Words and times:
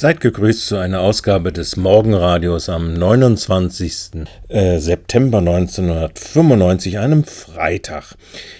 Seid 0.00 0.22
gegrüßt 0.22 0.66
zu 0.66 0.78
einer 0.78 1.00
Ausgabe 1.00 1.52
des 1.52 1.76
Morgenradios 1.76 2.70
am 2.70 2.94
29. 2.94 4.24
Äh, 4.48 4.78
September 4.78 5.40
1995, 5.40 6.98
einem 6.98 7.24
Freitag. 7.24 8.14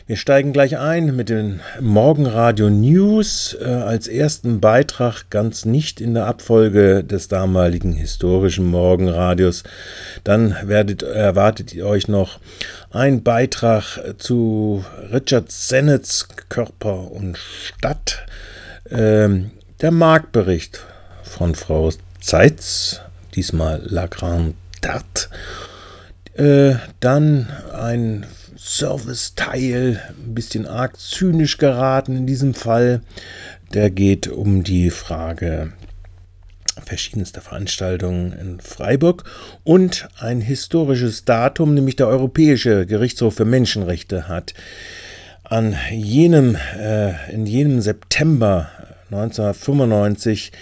Wir 0.07 0.17
steigen 0.17 0.53
gleich 0.53 0.77
ein 0.77 1.17
mit 1.17 1.31
den 1.31 1.61
Morgenradio 1.81 2.69
News 2.69 3.57
äh, 3.59 3.65
als 3.65 4.07
ersten 4.07 4.61
Beitrag, 4.61 5.31
ganz 5.31 5.65
nicht 5.65 6.03
in 6.03 6.13
der 6.13 6.27
Abfolge 6.27 7.03
des 7.05 7.29
damaligen 7.29 7.95
historischen 7.95 8.67
Morgenradios. 8.67 9.63
Dann 10.25 10.55
werdet, 10.65 11.03
erwartet 11.03 11.73
ihr 11.73 11.87
euch 11.87 12.07
noch 12.07 12.39
ein 12.91 13.23
Beitrag 13.23 13.99
zu 14.19 14.85
Richard 15.11 15.51
Sennets 15.51 16.29
Körper 16.51 17.11
und 17.11 17.39
Stadt. 17.39 18.27
Ähm, 18.91 19.53
der 19.81 19.91
Marktbericht 19.91 20.85
von 21.31 21.55
Frau 21.55 21.91
Zeitz, 22.21 23.01
diesmal 23.35 23.83
La 23.87 24.07
Grande 24.07 24.55
Date. 24.83 25.31
Äh, 26.35 26.75
dann 26.99 27.49
ein 27.73 28.27
Serviceteil, 28.57 30.03
ein 30.09 30.35
bisschen 30.35 30.67
arg 30.67 30.99
zynisch 30.99 31.57
geraten 31.59 32.17
in 32.17 32.27
diesem 32.27 32.53
Fall. 32.53 33.01
Der 33.73 33.91
geht 33.91 34.27
um 34.27 34.65
die 34.65 34.91
Frage 34.91 35.73
verschiedenster 36.85 37.41
Veranstaltungen 37.41 38.33
in 38.33 38.61
Freiburg 38.61 39.25
und 39.65 40.09
ein 40.19 40.41
historisches 40.41 41.25
Datum, 41.25 41.75
nämlich 41.75 41.97
der 41.97 42.09
Europäische 42.09 42.87
Gerichtshof 42.87 43.37
für 43.37 43.45
Menschenrechte 43.45 44.29
hat 44.29 44.55
an 45.45 45.77
jenem, 45.93 46.57
äh, 46.79 47.33
in 47.33 47.47
jenem 47.47 47.81
September 47.81 48.71
1995 49.11 50.53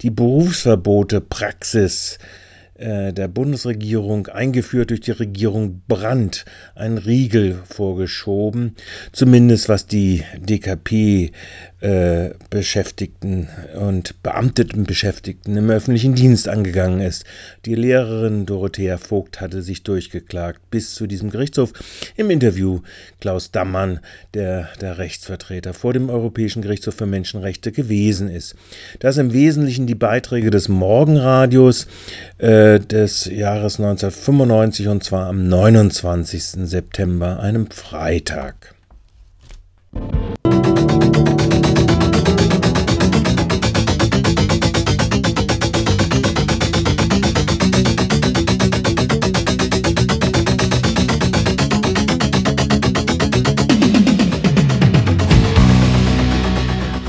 die 0.00 0.10
Berufsverbote 0.10 1.20
Praxis 1.20 2.18
äh, 2.74 3.12
der 3.12 3.28
Bundesregierung, 3.28 4.26
eingeführt 4.26 4.90
durch 4.90 5.00
die 5.00 5.12
Regierung 5.12 5.82
Brandt, 5.86 6.44
ein 6.74 6.98
Riegel 6.98 7.60
vorgeschoben, 7.64 8.74
zumindest 9.12 9.68
was 9.68 9.86
die 9.86 10.24
DKP 10.36 11.30
äh, 11.84 12.30
Beschäftigten 12.48 13.48
und 13.78 14.22
beamteten 14.22 14.84
Beschäftigten 14.84 15.54
im 15.54 15.68
öffentlichen 15.68 16.14
Dienst 16.14 16.48
angegangen 16.48 17.00
ist. 17.00 17.24
Die 17.66 17.74
Lehrerin 17.74 18.46
Dorothea 18.46 18.96
Vogt 18.96 19.42
hatte 19.42 19.60
sich 19.60 19.82
durchgeklagt 19.82 20.70
bis 20.70 20.94
zu 20.94 21.06
diesem 21.06 21.28
Gerichtshof. 21.28 21.74
Im 22.16 22.30
Interview 22.30 22.80
Klaus 23.20 23.50
Dammann, 23.50 24.00
der 24.32 24.70
der 24.80 24.96
Rechtsvertreter 24.96 25.74
vor 25.74 25.92
dem 25.92 26.08
Europäischen 26.08 26.62
Gerichtshof 26.62 26.94
für 26.94 27.04
Menschenrechte 27.04 27.70
gewesen 27.70 28.30
ist. 28.30 28.54
Das 29.00 29.18
im 29.18 29.34
Wesentlichen 29.34 29.86
die 29.86 29.94
Beiträge 29.94 30.50
des 30.50 30.70
Morgenradios 30.70 31.86
äh, 32.38 32.80
des 32.80 33.26
Jahres 33.26 33.78
1995 33.78 34.88
und 34.88 35.04
zwar 35.04 35.26
am 35.26 35.48
29. 35.48 36.42
September, 36.66 37.40
einem 37.40 37.70
Freitag. 37.70 38.74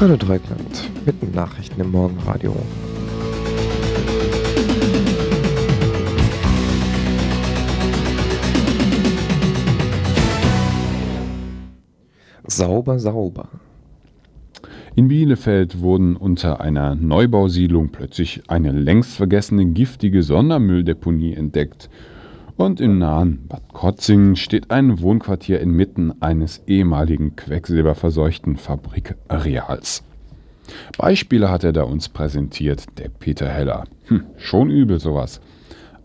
Radio 0.05 0.17
Dreukland 0.17 0.91
mit 1.03 1.33
Nachrichten 1.33 1.81
im 1.81 1.89
Morgenradio. 1.89 2.55
Sauber, 12.45 12.99
sauber. 12.99 13.49
In 14.95 15.07
Bielefeld 15.07 15.81
wurden 15.81 16.15
unter 16.15 16.61
einer 16.61 16.93
Neubausiedlung 16.93 17.89
plötzlich 17.89 18.43
eine 18.47 18.71
längst 18.73 19.15
vergessene 19.15 19.65
giftige 19.65 20.21
Sondermülldeponie 20.21 21.33
entdeckt. 21.33 21.89
Und 22.57 22.79
im 22.79 22.97
nahen 22.99 23.47
Bad 23.49 23.73
Krotzingen 23.73 24.37
steht 24.37 24.71
ein 24.71 25.01
Wohnquartier 25.01 25.59
inmitten 25.59 26.13
eines 26.21 26.63
ehemaligen 26.67 27.35
quecksilberverseuchten 27.35 28.55
Fabrikareals. 28.55 30.03
Beispiele 30.97 31.51
hat 31.51 31.65
er 31.65 31.73
da 31.73 31.83
uns 31.83 32.07
präsentiert, 32.07 32.85
der 32.97 33.09
Peter 33.09 33.49
Heller. 33.49 33.83
Hm, 34.05 34.23
schon 34.37 34.69
übel 34.69 34.99
sowas. 34.99 35.41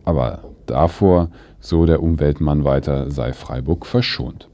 Aber 0.04 0.42
davor, 0.66 1.30
so 1.60 1.86
der 1.86 2.02
Umweltmann 2.02 2.64
weiter, 2.64 3.10
sei 3.12 3.32
Freiburg 3.32 3.86
verschont. 3.86 4.48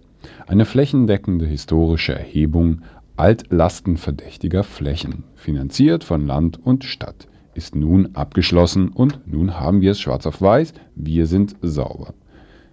Eine 0.46 0.66
flächendeckende 0.66 1.46
historische 1.46 2.14
Erhebung 2.14 2.82
altlastenverdächtiger 3.16 4.64
Flächen, 4.64 5.24
finanziert 5.34 6.04
von 6.04 6.26
Land 6.26 6.60
und 6.62 6.84
Stadt 6.84 7.26
ist 7.56 7.74
nun 7.74 8.14
abgeschlossen 8.14 8.88
und 8.88 9.20
nun 9.26 9.58
haben 9.58 9.80
wir 9.80 9.92
es 9.92 10.00
schwarz 10.00 10.26
auf 10.26 10.40
weiß, 10.40 10.74
wir 10.94 11.26
sind 11.26 11.56
sauber. 11.62 12.14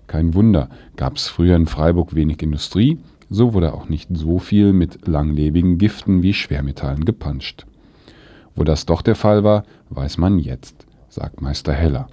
Kein 0.08 0.34
Wunder, 0.34 0.70
gab 0.96 1.16
es 1.16 1.28
früher 1.28 1.56
in 1.56 1.66
Freiburg 1.66 2.14
wenig 2.14 2.42
Industrie, 2.42 3.00
so 3.30 3.54
wurde 3.54 3.74
auch 3.74 3.90
nicht 3.90 4.10
so 4.14 4.40
viel 4.40 4.74
mit 4.74 5.08
langlebigen 5.08 5.78
Giften 5.78 6.22
wie 6.22 6.34
Schwermetallen 6.34 7.06
gepanscht. 7.06 7.66
Wo 8.56 8.64
das 8.64 8.86
doch 8.86 9.02
der 9.02 9.16
Fall 9.16 9.44
war, 9.44 9.64
weiß 9.90 10.18
man 10.18 10.38
jetzt, 10.38 10.86
sagt 11.10 11.42
Meister 11.42 11.74
Heller. 11.74 12.08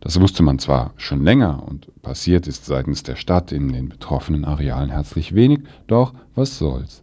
Das 0.00 0.20
wusste 0.20 0.42
man 0.42 0.58
zwar 0.58 0.94
schon 0.96 1.22
länger 1.22 1.62
und 1.68 1.86
passiert 2.02 2.48
ist 2.48 2.64
seitens 2.64 3.04
der 3.04 3.14
Stadt 3.14 3.52
in 3.52 3.72
den 3.72 3.88
betroffenen 3.88 4.44
Arealen 4.44 4.90
herzlich 4.90 5.34
wenig, 5.34 5.60
doch 5.86 6.12
was 6.34 6.58
soll's. 6.58 7.02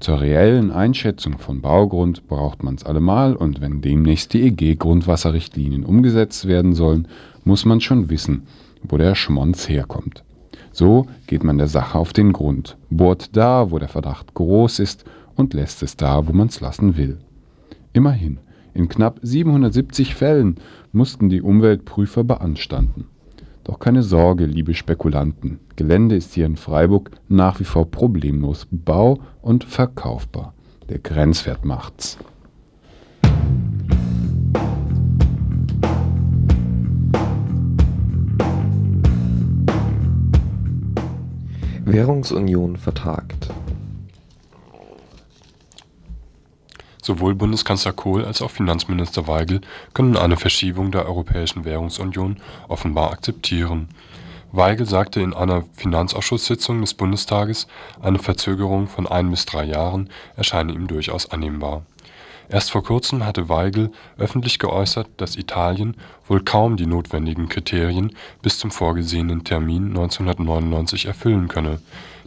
Zur 0.00 0.20
reellen 0.20 0.70
Einschätzung 0.70 1.38
von 1.38 1.60
Baugrund 1.60 2.26
braucht 2.26 2.62
man's 2.62 2.84
allemal 2.84 3.36
und 3.36 3.60
wenn 3.60 3.80
demnächst 3.80 4.32
die 4.32 4.42
EG-Grundwasserrichtlinien 4.42 5.84
umgesetzt 5.84 6.46
werden 6.48 6.74
sollen, 6.74 7.08
muss 7.44 7.64
man 7.64 7.80
schon 7.80 8.10
wissen, 8.10 8.44
wo 8.82 8.96
der 8.96 9.14
Schmonz 9.14 9.68
herkommt. 9.68 10.24
So 10.72 11.06
geht 11.26 11.44
man 11.44 11.58
der 11.58 11.66
Sache 11.66 11.98
auf 11.98 12.12
den 12.12 12.32
Grund, 12.32 12.76
bohrt 12.90 13.36
da, 13.36 13.70
wo 13.70 13.78
der 13.78 13.88
Verdacht 13.88 14.34
groß 14.34 14.78
ist 14.78 15.04
und 15.34 15.54
lässt 15.54 15.82
es 15.82 15.96
da, 15.96 16.26
wo 16.26 16.32
man's 16.32 16.60
lassen 16.60 16.96
will. 16.96 17.18
Immerhin, 17.92 18.38
in 18.72 18.88
knapp 18.88 19.18
770 19.22 20.14
Fällen 20.14 20.56
mussten 20.92 21.28
die 21.28 21.42
Umweltprüfer 21.42 22.24
beanstanden. 22.24 23.06
Doch 23.70 23.78
keine 23.78 24.02
Sorge, 24.02 24.46
liebe 24.46 24.74
Spekulanten, 24.74 25.60
Gelände 25.76 26.16
ist 26.16 26.34
hier 26.34 26.44
in 26.44 26.56
Freiburg 26.56 27.12
nach 27.28 27.60
wie 27.60 27.64
vor 27.64 27.88
problemlos 27.88 28.66
bau- 28.72 29.20
und 29.42 29.62
verkaufbar. 29.62 30.54
Der 30.88 30.98
Grenzwert 30.98 31.64
macht's. 31.64 32.18
Währungsunion 41.84 42.76
vertagt. 42.76 43.50
Sowohl 47.02 47.34
Bundeskanzler 47.34 47.92
Kohl 47.92 48.24
als 48.24 48.42
auch 48.42 48.50
Finanzminister 48.50 49.26
Weigel 49.26 49.60
können 49.94 50.16
eine 50.16 50.36
Verschiebung 50.36 50.90
der 50.92 51.06
Europäischen 51.06 51.64
Währungsunion 51.64 52.36
offenbar 52.68 53.12
akzeptieren. 53.12 53.88
Weigel 54.52 54.86
sagte 54.86 55.20
in 55.20 55.32
einer 55.32 55.64
Finanzausschusssitzung 55.74 56.80
des 56.80 56.94
Bundestages, 56.94 57.68
eine 58.02 58.18
Verzögerung 58.18 58.88
von 58.88 59.06
ein 59.06 59.30
bis 59.30 59.46
drei 59.46 59.64
Jahren 59.64 60.10
erscheine 60.36 60.72
ihm 60.72 60.88
durchaus 60.88 61.30
annehmbar. 61.30 61.82
Erst 62.48 62.72
vor 62.72 62.82
kurzem 62.82 63.24
hatte 63.24 63.48
Weigel 63.48 63.92
öffentlich 64.18 64.58
geäußert, 64.58 65.06
dass 65.18 65.36
Italien 65.36 65.96
wohl 66.26 66.42
kaum 66.42 66.76
die 66.76 66.86
notwendigen 66.86 67.48
Kriterien 67.48 68.16
bis 68.42 68.58
zum 68.58 68.72
vorgesehenen 68.72 69.44
Termin 69.44 69.90
1999 69.90 71.06
erfüllen 71.06 71.46
könne 71.46 71.78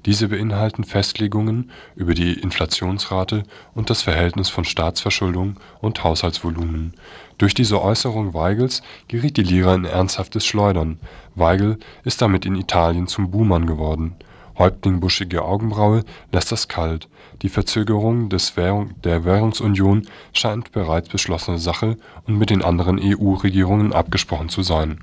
diese 0.06 0.28
beinhalten 0.28 0.84
Festlegungen 0.84 1.72
über 1.96 2.14
die 2.14 2.34
Inflationsrate 2.34 3.44
und 3.74 3.90
das 3.90 4.02
Verhältnis 4.02 4.50
von 4.50 4.66
Staatsverschuldung 4.66 5.58
und 5.82 6.04
Haushaltsvolumen. 6.04 6.94
Durch 7.38 7.54
diese 7.54 7.82
Äußerung 7.82 8.34
Weigels 8.34 8.84
geriet 9.08 9.38
die 9.38 9.44
Lira 9.44 9.74
in 9.76 9.86
ernsthaftes 9.86 10.46
Schleudern. 10.46 11.00
Weigel 11.36 11.80
ist 12.04 12.22
damit 12.22 12.46
in 12.46 12.56
Italien 12.56 13.08
zum 13.08 13.32
Buhmann 13.32 13.66
geworden. 13.66 14.16
Häuptling 14.58 15.00
Buschige 15.00 15.44
Augenbraue 15.44 16.04
lässt 16.32 16.52
das 16.52 16.68
kalt. 16.68 17.08
Die 17.42 17.50
Verzögerung 17.50 18.30
der 18.30 19.26
Währungsunion 19.26 20.08
scheint 20.32 20.72
bereits 20.72 21.10
beschlossene 21.10 21.58
Sache 21.58 21.98
und 22.28 22.38
mit 22.38 22.52
den 22.52 22.62
anderen 22.64 23.00
EU-Regierungen 23.02 23.94
abgesprochen 23.94 24.50
zu 24.50 24.62
sein. 24.62 25.00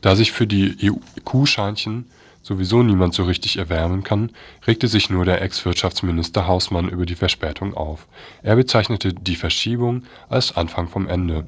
Da 0.00 0.16
sich 0.16 0.32
für 0.32 0.46
die 0.46 0.90
EU-Scheinchen 1.28 2.06
sowieso 2.42 2.82
niemand 2.82 3.14
so 3.14 3.24
richtig 3.24 3.58
erwärmen 3.58 4.02
kann, 4.02 4.30
regte 4.66 4.88
sich 4.88 5.10
nur 5.10 5.24
der 5.24 5.42
Ex-Wirtschaftsminister 5.42 6.46
Hausmann 6.46 6.88
über 6.88 7.06
die 7.06 7.14
Verspätung 7.14 7.74
auf. 7.74 8.06
Er 8.42 8.56
bezeichnete 8.56 9.12
die 9.12 9.36
Verschiebung 9.36 10.04
als 10.28 10.56
Anfang 10.56 10.88
vom 10.88 11.06
Ende. 11.06 11.46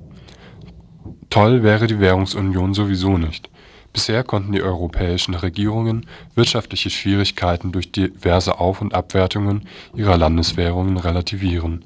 Toll 1.30 1.62
wäre 1.62 1.86
die 1.86 2.00
Währungsunion 2.00 2.74
sowieso 2.74 3.18
nicht. 3.18 3.48
Bisher 3.92 4.24
konnten 4.24 4.52
die 4.52 4.62
europäischen 4.62 5.34
Regierungen 5.34 6.06
wirtschaftliche 6.34 6.88
Schwierigkeiten 6.88 7.72
durch 7.72 7.92
diverse 7.92 8.58
Auf 8.58 8.80
und 8.80 8.94
Abwertungen 8.94 9.68
ihrer 9.94 10.16
Landeswährungen 10.16 10.96
relativieren. 10.96 11.84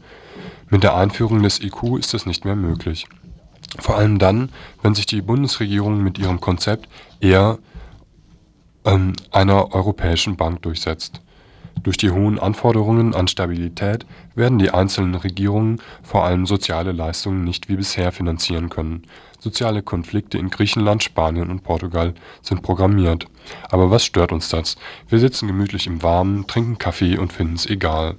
Mit 0.68 0.82
der 0.82 0.96
Einführung 0.96 1.42
des 1.42 1.60
EKU 1.60 1.96
ist 1.96 2.14
das 2.14 2.26
nicht 2.26 2.44
mehr 2.44 2.56
möglich. 2.56 3.06
Vor 3.78 3.96
allem 3.96 4.18
dann, 4.18 4.50
wenn 4.82 4.94
sich 4.94 5.06
die 5.06 5.20
Bundesregierung 5.20 6.02
mit 6.02 6.18
ihrem 6.18 6.40
Konzept 6.40 6.88
eher 7.20 7.58
einer 8.86 9.74
europäischen 9.74 10.36
Bank 10.36 10.62
durchsetzt. 10.62 11.20
Durch 11.82 11.96
die 11.96 12.10
hohen 12.10 12.38
Anforderungen 12.38 13.14
an 13.14 13.28
Stabilität 13.28 14.06
werden 14.34 14.58
die 14.58 14.70
einzelnen 14.70 15.14
Regierungen 15.14 15.80
vor 16.02 16.24
allem 16.24 16.46
soziale 16.46 16.92
Leistungen 16.92 17.44
nicht 17.44 17.68
wie 17.68 17.76
bisher 17.76 18.12
finanzieren 18.12 18.70
können. 18.70 19.02
Soziale 19.38 19.82
Konflikte 19.82 20.38
in 20.38 20.50
Griechenland, 20.50 21.02
Spanien 21.02 21.50
und 21.50 21.62
Portugal 21.62 22.14
sind 22.42 22.62
programmiert. 22.62 23.26
Aber 23.70 23.90
was 23.90 24.04
stört 24.04 24.32
uns 24.32 24.48
das? 24.48 24.76
Wir 25.08 25.18
sitzen 25.18 25.46
gemütlich 25.46 25.86
im 25.86 26.02
Warmen, 26.02 26.46
trinken 26.46 26.78
Kaffee 26.78 27.18
und 27.18 27.32
finden 27.32 27.54
es 27.54 27.66
egal 27.66 28.16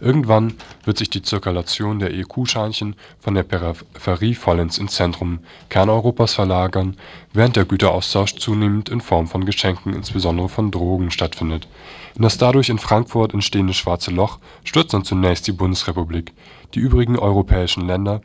Irgendwann 0.00 0.54
wird 0.84 0.98
sich 0.98 1.10
die 1.10 1.22
Zirkulation 1.22 1.98
der 1.98 2.12
EQ-Scheinchen 2.14 2.94
von 3.20 3.34
der 3.34 3.42
Peripherie 3.42 4.34
vollends 4.34 4.78
ins 4.78 4.94
Zentrum 4.94 5.40
Kerneuropas 5.68 6.34
verlagern, 6.34 6.96
während 7.32 7.56
der 7.56 7.64
Güteraustausch 7.64 8.36
zunehmend 8.36 8.88
in 8.88 9.00
Form 9.00 9.26
von 9.26 9.44
Geschenken, 9.44 9.94
insbesondere 9.94 10.48
von 10.48 10.70
Drogen, 10.70 11.10
stattfindet. 11.10 11.66
In 12.14 12.22
das 12.22 12.38
dadurch 12.38 12.68
in 12.68 12.78
Frankfurt 12.78 13.34
entstehende 13.34 13.74
Schwarze 13.74 14.10
Loch 14.10 14.38
stürzt 14.64 14.94
dann 14.94 15.04
zunächst 15.04 15.46
die 15.46 15.52
Bundesrepublik. 15.52 16.32
Die 16.74 16.80
übrigen 16.80 17.18
europäischen 17.18 17.86
Länder 17.86 18.20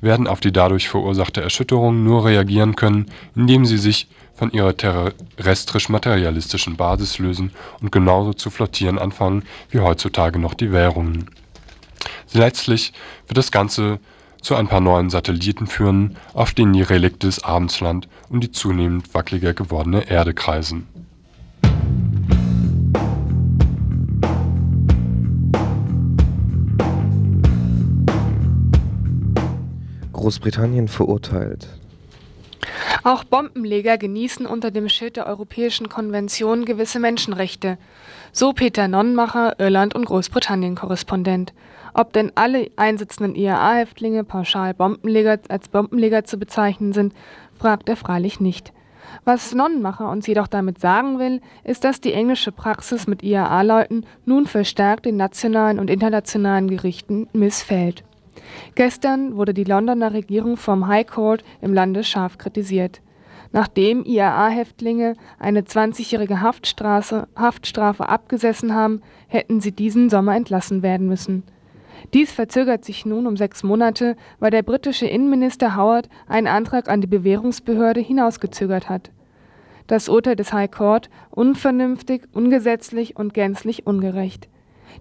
werden 0.00 0.26
auf 0.26 0.40
die 0.40 0.52
dadurch 0.52 0.88
verursachte 0.88 1.40
Erschütterung 1.40 2.04
nur 2.04 2.24
reagieren 2.26 2.76
können, 2.76 3.06
indem 3.34 3.64
sie 3.64 3.78
sich 3.78 4.08
von 4.36 4.52
ihrer 4.52 4.76
terrestrisch-materialistischen 4.76 6.76
Basis 6.76 7.18
lösen 7.18 7.52
und 7.80 7.90
genauso 7.90 8.34
zu 8.34 8.50
flottieren 8.50 8.98
anfangen 8.98 9.44
wie 9.70 9.80
heutzutage 9.80 10.38
noch 10.38 10.54
die 10.54 10.72
Währungen. 10.72 11.30
Letztlich 12.32 12.92
wird 13.26 13.38
das 13.38 13.50
Ganze 13.50 13.98
zu 14.42 14.54
ein 14.54 14.68
paar 14.68 14.80
neuen 14.80 15.10
Satelliten 15.10 15.66
führen, 15.66 16.16
auf 16.34 16.52
denen 16.52 16.72
die 16.72 16.82
Relikte 16.82 17.26
des 17.26 17.42
Abendsland 17.42 18.08
und 18.28 18.44
die 18.44 18.52
zunehmend 18.52 19.12
wackeliger 19.14 19.54
gewordene 19.54 20.08
Erde 20.08 20.34
kreisen. 20.34 20.86
Großbritannien 30.12 30.88
verurteilt. 30.88 31.68
Auch 33.04 33.24
Bombenleger 33.24 33.98
genießen 33.98 34.46
unter 34.46 34.70
dem 34.70 34.88
Schild 34.88 35.16
der 35.16 35.26
Europäischen 35.26 35.88
Konvention 35.88 36.64
gewisse 36.64 36.98
Menschenrechte, 36.98 37.78
so 38.32 38.52
Peter 38.52 38.88
Nonnenmacher, 38.88 39.58
Irland- 39.58 39.94
und 39.94 40.06
Großbritannien-Korrespondent. 40.06 41.52
Ob 41.94 42.12
denn 42.12 42.32
alle 42.34 42.70
einsitzenden 42.76 43.34
IAA-Häftlinge 43.34 44.24
pauschal 44.24 44.74
Bombenleger 44.74 45.38
als 45.48 45.68
Bombenleger 45.68 46.24
zu 46.24 46.36
bezeichnen 46.36 46.92
sind, 46.92 47.14
fragt 47.58 47.88
er 47.88 47.96
freilich 47.96 48.40
nicht. 48.40 48.72
Was 49.24 49.54
Nonnenmacher 49.54 50.10
uns 50.10 50.26
jedoch 50.26 50.46
damit 50.46 50.80
sagen 50.80 51.18
will, 51.18 51.40
ist, 51.64 51.84
dass 51.84 52.00
die 52.00 52.12
englische 52.12 52.52
Praxis 52.52 53.06
mit 53.06 53.22
IAA-Leuten 53.22 54.04
nun 54.24 54.46
verstärkt 54.46 55.06
den 55.06 55.16
nationalen 55.16 55.78
und 55.78 55.90
internationalen 55.90 56.68
Gerichten 56.68 57.28
missfällt 57.32 58.04
Gestern 58.76 59.36
wurde 59.36 59.54
die 59.54 59.64
Londoner 59.64 60.12
Regierung 60.12 60.58
vom 60.58 60.86
High 60.86 61.06
Court 61.06 61.42
im 61.62 61.72
Lande 61.72 62.04
scharf 62.04 62.36
kritisiert. 62.36 63.00
Nachdem 63.50 64.04
IAA-Häftlinge 64.04 65.14
eine 65.38 65.62
20-jährige 65.62 66.42
Haftstrafe 66.42 68.08
abgesessen 68.08 68.74
haben, 68.74 69.00
hätten 69.28 69.62
sie 69.62 69.72
diesen 69.72 70.10
Sommer 70.10 70.36
entlassen 70.36 70.82
werden 70.82 71.08
müssen. 71.08 71.42
Dies 72.12 72.32
verzögert 72.32 72.84
sich 72.84 73.06
nun 73.06 73.26
um 73.26 73.38
sechs 73.38 73.62
Monate, 73.62 74.14
weil 74.40 74.50
der 74.50 74.62
britische 74.62 75.06
Innenminister 75.06 75.74
Howard 75.74 76.10
einen 76.28 76.46
Antrag 76.46 76.90
an 76.90 77.00
die 77.00 77.06
Bewährungsbehörde 77.06 78.00
hinausgezögert 78.00 78.90
hat. 78.90 79.10
Das 79.86 80.10
Urteil 80.10 80.36
des 80.36 80.52
High 80.52 80.70
Court 80.70 81.08
unvernünftig, 81.30 82.24
ungesetzlich 82.34 83.16
und 83.16 83.32
gänzlich 83.32 83.86
ungerecht 83.86 84.50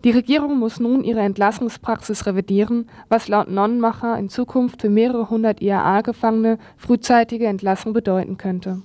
die 0.03 0.11
Regierung 0.11 0.59
muss 0.59 0.79
nun 0.79 1.03
ihre 1.03 1.21
Entlassungspraxis 1.21 2.25
revidieren, 2.25 2.89
was 3.09 3.27
laut 3.27 3.49
Nonnenmacher 3.49 4.17
in 4.17 4.29
Zukunft 4.29 4.81
für 4.81 4.89
mehrere 4.89 5.29
hundert 5.29 5.61
IAA-Gefangene 5.61 6.57
frühzeitige 6.77 7.47
Entlassung 7.47 7.93
bedeuten 7.93 8.37
könnte. 8.37 8.81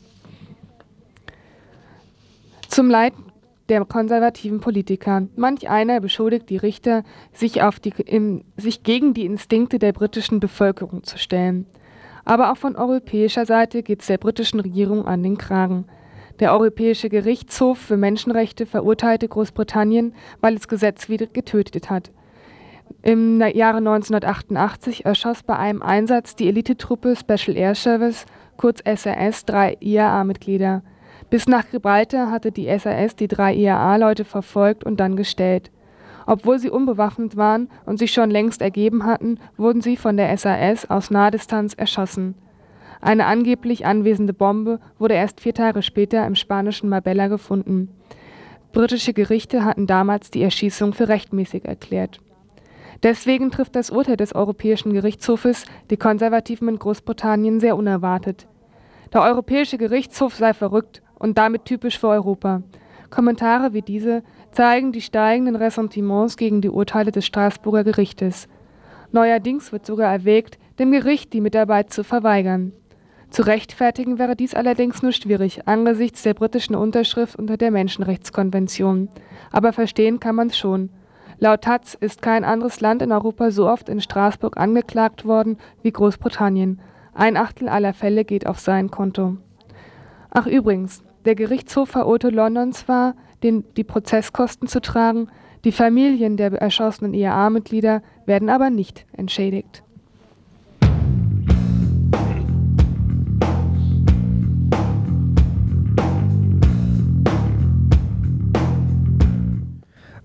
Zum 2.68 2.88
Leid 2.88 3.12
der 3.70 3.84
konservativen 3.84 4.60
Politiker. 4.60 5.28
Manch 5.36 5.70
einer 5.70 6.00
beschuldigt 6.00 6.50
die 6.50 6.56
Richter, 6.56 7.04
sich, 7.32 7.60
die, 7.84 7.92
im, 8.04 8.42
sich 8.56 8.82
gegen 8.82 9.14
die 9.14 9.24
Instinkte 9.24 9.78
der 9.78 9.92
britischen 9.92 10.40
Bevölkerung 10.40 11.04
zu 11.04 11.18
stellen. 11.18 11.66
Aber 12.24 12.52
auch 12.52 12.56
von 12.56 12.76
europäischer 12.76 13.46
Seite 13.46 13.82
geht 13.82 14.00
es 14.00 14.08
der 14.08 14.18
britischen 14.18 14.60
Regierung 14.60 15.06
an 15.06 15.22
den 15.22 15.38
Kragen. 15.38 15.86
Der 16.40 16.54
Europäische 16.54 17.10
Gerichtshof 17.10 17.78
für 17.78 17.98
Menschenrechte 17.98 18.64
verurteilte 18.64 19.28
Großbritannien, 19.28 20.14
weil 20.40 20.54
es 20.54 20.68
gesetzwidrig 20.68 21.34
getötet 21.34 21.90
hat. 21.90 22.10
Im 23.02 23.40
Jahre 23.40 23.78
1988 23.78 25.04
erschoss 25.04 25.42
bei 25.42 25.56
einem 25.56 25.82
Einsatz 25.82 26.36
die 26.36 26.48
Elitetruppe 26.48 27.14
Special 27.14 27.56
Air 27.56 27.74
Service, 27.74 28.24
kurz 28.56 28.80
SAS, 28.86 29.44
drei 29.44 29.76
IAA-Mitglieder. 29.80 30.82
Bis 31.28 31.46
nach 31.46 31.68
Gibraltar 31.70 32.30
hatte 32.30 32.52
die 32.52 32.66
SAS 32.78 33.16
die 33.16 33.28
drei 33.28 33.54
IAA-Leute 33.54 34.24
verfolgt 34.24 34.82
und 34.82 34.98
dann 34.98 35.16
gestellt. 35.16 35.70
Obwohl 36.26 36.58
sie 36.58 36.70
unbewaffnet 36.70 37.36
waren 37.36 37.68
und 37.84 37.98
sich 37.98 38.12
schon 38.12 38.30
längst 38.30 38.62
ergeben 38.62 39.04
hatten, 39.04 39.38
wurden 39.58 39.82
sie 39.82 39.98
von 39.98 40.16
der 40.16 40.34
SAS 40.38 40.88
aus 40.88 41.10
Nahdistanz 41.10 41.74
erschossen 41.74 42.34
eine 43.00 43.26
angeblich 43.26 43.86
anwesende 43.86 44.34
Bombe 44.34 44.78
wurde 44.98 45.14
erst 45.14 45.40
vier 45.40 45.54
Tage 45.54 45.82
später 45.82 46.26
im 46.26 46.34
spanischen 46.34 46.88
Marbella 46.88 47.28
gefunden. 47.28 47.88
Britische 48.72 49.14
Gerichte 49.14 49.64
hatten 49.64 49.86
damals 49.86 50.30
die 50.30 50.42
Erschießung 50.42 50.92
für 50.92 51.08
rechtmäßig 51.08 51.64
erklärt. 51.64 52.20
Deswegen 53.02 53.50
trifft 53.50 53.74
das 53.74 53.90
Urteil 53.90 54.18
des 54.18 54.34
Europäischen 54.34 54.92
Gerichtshofes 54.92 55.64
die 55.90 55.96
Konservativen 55.96 56.68
in 56.68 56.78
Großbritannien 56.78 57.58
sehr 57.58 57.76
unerwartet. 57.76 58.46
Der 59.12 59.22
Europäische 59.22 59.78
Gerichtshof 59.78 60.34
sei 60.34 60.52
verrückt 60.52 61.02
und 61.18 61.38
damit 61.38 61.64
typisch 61.64 61.98
für 61.98 62.08
Europa. 62.08 62.62
Kommentare 63.08 63.72
wie 63.72 63.82
diese 63.82 64.22
zeigen 64.52 64.92
die 64.92 65.00
steigenden 65.00 65.56
Ressentiments 65.56 66.36
gegen 66.36 66.60
die 66.60 66.68
Urteile 66.68 67.10
des 67.10 67.24
Straßburger 67.26 67.82
Gerichtes. 67.82 68.48
Neuerdings 69.10 69.72
wird 69.72 69.86
sogar 69.86 70.12
erwägt, 70.12 70.58
dem 70.78 70.92
Gericht 70.92 71.32
die 71.32 71.40
Mitarbeit 71.40 71.92
zu 71.92 72.04
verweigern. 72.04 72.72
Zu 73.30 73.42
rechtfertigen 73.42 74.18
wäre 74.18 74.34
dies 74.34 74.54
allerdings 74.54 75.02
nur 75.02 75.12
schwierig 75.12 75.68
angesichts 75.68 76.22
der 76.24 76.34
britischen 76.34 76.74
Unterschrift 76.74 77.36
unter 77.36 77.56
der 77.56 77.70
Menschenrechtskonvention. 77.70 79.08
Aber 79.52 79.72
verstehen 79.72 80.18
kann 80.18 80.34
man's 80.34 80.58
schon. 80.58 80.90
Laut 81.38 81.62
taz 81.62 81.94
ist 81.94 82.22
kein 82.22 82.44
anderes 82.44 82.80
Land 82.80 83.02
in 83.02 83.12
Europa 83.12 83.50
so 83.50 83.68
oft 83.68 83.88
in 83.88 84.00
Straßburg 84.00 84.56
angeklagt 84.56 85.24
worden 85.24 85.58
wie 85.82 85.92
Großbritannien. 85.92 86.80
Ein 87.14 87.36
Achtel 87.36 87.68
aller 87.68 87.94
Fälle 87.94 88.24
geht 88.24 88.46
auf 88.46 88.58
sein 88.58 88.90
Konto. 88.90 89.36
Ach 90.30 90.46
übrigens, 90.46 91.02
der 91.24 91.34
Gerichtshof 91.34 91.88
verurteilte 91.88 92.36
London 92.36 92.72
zwar, 92.72 93.14
den, 93.42 93.64
die 93.76 93.84
Prozesskosten 93.84 94.68
zu 94.68 94.80
tragen, 94.80 95.28
die 95.64 95.72
Familien 95.72 96.36
der 96.36 96.52
erschossenen 96.52 97.14
IAA-Mitglieder 97.14 98.02
werden 98.26 98.48
aber 98.48 98.70
nicht 98.70 99.06
entschädigt. 99.12 99.82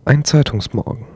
Ein 0.07 0.23
Zeitungsmorgen. 0.23 1.07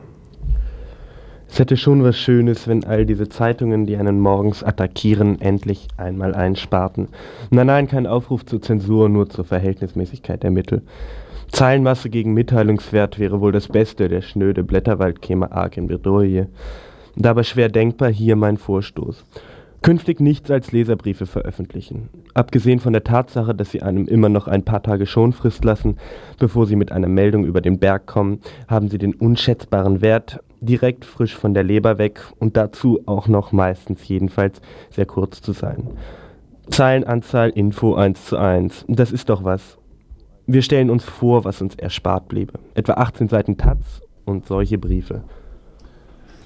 Es 1.48 1.60
hätte 1.60 1.76
schon 1.76 2.02
was 2.02 2.18
Schönes, 2.18 2.66
wenn 2.66 2.82
all 2.82 3.06
diese 3.06 3.28
Zeitungen, 3.28 3.86
die 3.86 3.96
einen 3.96 4.18
morgens 4.18 4.64
attackieren, 4.64 5.40
endlich 5.40 5.86
einmal 5.96 6.34
einsparten. 6.34 7.06
Nein, 7.50 7.68
nein, 7.68 7.86
kein 7.86 8.08
Aufruf 8.08 8.44
zur 8.44 8.60
Zensur, 8.60 9.08
nur 9.08 9.30
zur 9.30 9.44
Verhältnismäßigkeit 9.44 10.42
der 10.42 10.50
Mittel. 10.50 10.82
Zeilenmasse 11.52 12.10
gegen 12.10 12.34
Mitteilungswert 12.34 13.20
wäre 13.20 13.40
wohl 13.40 13.52
das 13.52 13.68
Beste, 13.68 14.08
der 14.08 14.22
schnöde 14.22 14.64
Blätterwald 14.64 15.22
käme 15.22 15.52
arg 15.52 15.76
in 15.76 15.86
Bredouille. 15.86 16.48
Dabei 17.14 17.44
schwer 17.44 17.68
denkbar 17.68 18.10
hier 18.10 18.34
mein 18.34 18.56
Vorstoß. 18.56 19.24
Künftig 19.82 20.20
nichts 20.20 20.50
als 20.50 20.72
Leserbriefe 20.72 21.26
veröffentlichen. 21.26 22.08
Abgesehen 22.34 22.80
von 22.80 22.92
der 22.92 23.04
Tatsache, 23.04 23.54
dass 23.54 23.70
sie 23.70 23.82
einem 23.82 24.06
immer 24.06 24.28
noch 24.28 24.46
ein 24.46 24.64
paar 24.64 24.82
Tage 24.82 25.06
Schonfrist 25.06 25.64
lassen, 25.64 25.96
bevor 26.38 26.66
sie 26.66 26.76
mit 26.76 26.92
einer 26.92 27.08
Meldung 27.08 27.44
über 27.44 27.60
den 27.60 27.78
Berg 27.78 28.06
kommen, 28.06 28.40
haben 28.68 28.88
sie 28.88 28.98
den 28.98 29.14
unschätzbaren 29.14 30.02
Wert, 30.02 30.40
direkt 30.60 31.04
frisch 31.04 31.34
von 31.34 31.54
der 31.54 31.62
Leber 31.62 31.98
weg 31.98 32.20
und 32.38 32.56
dazu 32.56 33.00
auch 33.06 33.28
noch 33.28 33.52
meistens 33.52 34.06
jedenfalls 34.06 34.60
sehr 34.90 35.06
kurz 35.06 35.40
zu 35.40 35.52
sein. 35.52 35.88
Zeilenanzahl 36.70 37.50
Info 37.50 37.94
1 37.94 38.26
zu 38.26 38.36
1. 38.36 38.84
Das 38.88 39.10
ist 39.10 39.28
doch 39.28 39.44
was. 39.44 39.78
Wir 40.46 40.62
stellen 40.62 40.90
uns 40.90 41.04
vor, 41.04 41.44
was 41.44 41.62
uns 41.62 41.74
erspart 41.74 42.28
bliebe. 42.28 42.54
Etwa 42.74 42.94
18 42.94 43.28
Seiten 43.28 43.56
Taz 43.56 44.02
und 44.24 44.46
solche 44.46 44.78
Briefe. 44.78 45.24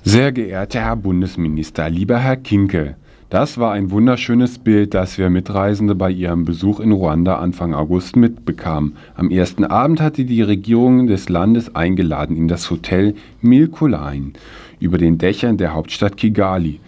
Sehr 0.02 0.32
geehrter 0.32 0.80
Herr 0.80 0.96
Bundesminister, 0.96 1.88
lieber 1.88 2.18
Herr 2.18 2.36
Kinke, 2.36 2.96
das 3.34 3.58
war 3.58 3.72
ein 3.72 3.90
wunderschönes 3.90 4.60
Bild, 4.60 4.94
das 4.94 5.18
wir 5.18 5.28
Mitreisende 5.28 5.96
bei 5.96 6.08
ihrem 6.08 6.44
Besuch 6.44 6.78
in 6.78 6.92
Ruanda 6.92 7.40
Anfang 7.40 7.74
August 7.74 8.14
mitbekamen. 8.14 8.94
Am 9.16 9.28
ersten 9.28 9.64
Abend 9.64 10.00
hatte 10.00 10.24
die 10.24 10.42
Regierung 10.42 11.08
des 11.08 11.28
Landes 11.28 11.74
eingeladen 11.74 12.36
in 12.36 12.46
das 12.46 12.70
Hotel 12.70 13.16
Milkulain 13.40 14.34
über 14.78 14.98
den 14.98 15.18
Dächern 15.18 15.56
der 15.56 15.74
Hauptstadt 15.74 16.16
Kigali. 16.16 16.78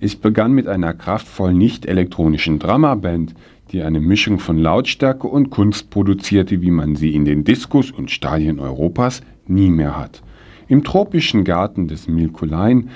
Es 0.00 0.16
begann 0.16 0.52
mit 0.52 0.68
einer 0.68 0.94
kraftvollen 0.94 1.58
nicht-elektronischen 1.58 2.58
Dramaband, 2.58 3.34
die 3.70 3.82
eine 3.82 4.00
Mischung 4.00 4.38
von 4.38 4.56
Lautstärke 4.56 5.28
und 5.28 5.50
Kunst 5.50 5.90
produzierte, 5.90 6.62
wie 6.62 6.70
man 6.70 6.96
sie 6.96 7.14
in 7.14 7.26
den 7.26 7.44
Diskos 7.44 7.90
und 7.90 8.10
Stadien 8.10 8.58
Europas 8.58 9.20
nie 9.46 9.68
mehr 9.68 9.98
hat. 9.98 10.22
Im 10.66 10.82
tropischen 10.82 11.44
Garten 11.44 11.88
des 11.88 12.08
Milkulain 12.08 12.88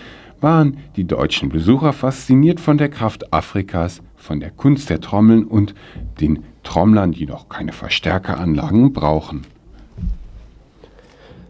waren 0.44 0.76
die 0.96 1.04
deutschen 1.04 1.48
Besucher 1.48 1.94
fasziniert 1.94 2.60
von 2.60 2.76
der 2.76 2.90
Kraft 2.90 3.32
Afrikas, 3.32 4.02
von 4.14 4.40
der 4.40 4.50
Kunst 4.50 4.90
der 4.90 5.00
Trommeln 5.00 5.44
und 5.44 5.74
den 6.20 6.44
Trommlern, 6.62 7.12
die 7.12 7.24
noch 7.24 7.48
keine 7.48 7.72
Verstärkeranlagen 7.72 8.92
brauchen. 8.92 9.46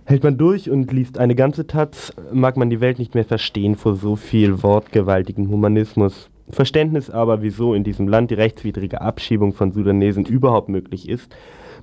Hält 0.04 0.22
man 0.22 0.38
durch 0.38 0.70
und 0.70 0.92
liest 0.92 1.18
eine 1.18 1.34
ganze 1.34 1.66
Taz, 1.66 2.12
mag 2.32 2.56
man 2.56 2.70
die 2.70 2.80
Welt 2.80 3.00
nicht 3.00 3.16
mehr 3.16 3.24
verstehen 3.24 3.74
vor 3.74 3.96
so 3.96 4.14
viel 4.14 4.62
wortgewaltigem 4.62 5.48
Humanismus. 5.48 6.30
Verständnis 6.48 7.10
aber, 7.10 7.42
wieso 7.42 7.74
in 7.74 7.82
diesem 7.82 8.06
Land 8.06 8.30
die 8.30 8.34
rechtswidrige 8.34 9.00
Abschiebung 9.00 9.54
von 9.54 9.72
Sudanesen 9.72 10.24
überhaupt 10.24 10.68
möglich 10.68 11.08
ist, 11.08 11.34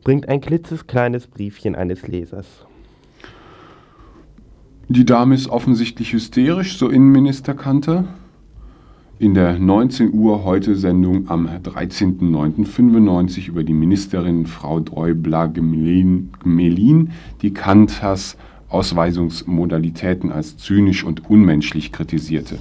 bringt 0.06 0.30
ein 0.30 0.40
klitzekleines 0.40 1.28
Briefchen 1.28 1.76
eines 1.76 2.08
Lesers. 2.08 2.66
Die 4.94 5.06
Dame 5.06 5.36
ist 5.36 5.48
offensichtlich 5.48 6.12
hysterisch, 6.12 6.78
so 6.78 6.90
Innenminister 6.90 7.54
Kanter. 7.54 8.04
In 9.20 9.34
der 9.34 9.58
19 9.58 10.14
Uhr 10.14 10.44
heute 10.44 10.76
Sendung 10.76 11.30
am 11.30 11.48
13.09.95 11.48 13.48
über 13.48 13.64
die 13.64 13.72
Ministerin 13.72 14.48
Frau 14.48 14.82
Däubler-Gemelin, 14.82 17.12
die 17.42 17.54
Kanters 17.54 18.36
Ausweisungsmodalitäten 18.68 20.30
als 20.30 20.58
zynisch 20.58 21.06
und 21.06 21.30
unmenschlich 21.30 21.94
kritisierte. 21.94 22.58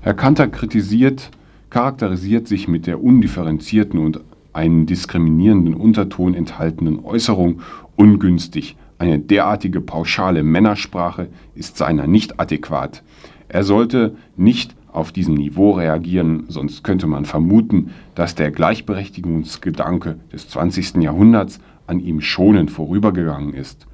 Herr 0.00 0.14
Kanter 0.14 0.48
kritisiert, 0.48 1.30
charakterisiert 1.68 2.48
sich 2.48 2.66
mit 2.66 2.86
der 2.86 3.04
undifferenzierten 3.04 4.00
und 4.00 4.20
einen 4.54 4.86
diskriminierenden 4.86 5.74
Unterton 5.74 6.32
enthaltenen 6.32 7.04
Äußerung 7.04 7.60
ungünstig 7.94 8.78
eine 8.98 9.18
derartige 9.18 9.80
pauschale 9.80 10.42
Männersprache 10.42 11.28
ist 11.54 11.76
seiner 11.76 12.06
nicht 12.06 12.40
adäquat. 12.40 13.02
Er 13.48 13.62
sollte 13.62 14.16
nicht 14.36 14.74
auf 14.92 15.12
diesem 15.12 15.34
Niveau 15.34 15.72
reagieren, 15.72 16.44
sonst 16.48 16.82
könnte 16.82 17.06
man 17.06 17.24
vermuten, 17.24 17.90
dass 18.14 18.34
der 18.34 18.50
Gleichberechtigungsgedanke 18.50 20.18
des 20.32 20.48
20. 20.48 20.96
Jahrhunderts 20.96 21.60
an 21.86 22.00
ihm 22.00 22.20
schonend 22.20 22.70
vorübergegangen 22.70 23.54
ist. 23.54 23.86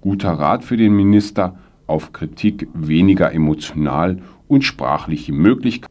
Guter 0.00 0.32
Rat 0.32 0.64
für 0.64 0.76
den 0.76 0.94
Minister, 0.94 1.56
auf 1.86 2.12
Kritik 2.12 2.68
weniger 2.74 3.32
emotional 3.32 4.20
und 4.46 4.62
sprachliche 4.62 5.32
Möglichkeiten 5.32 5.88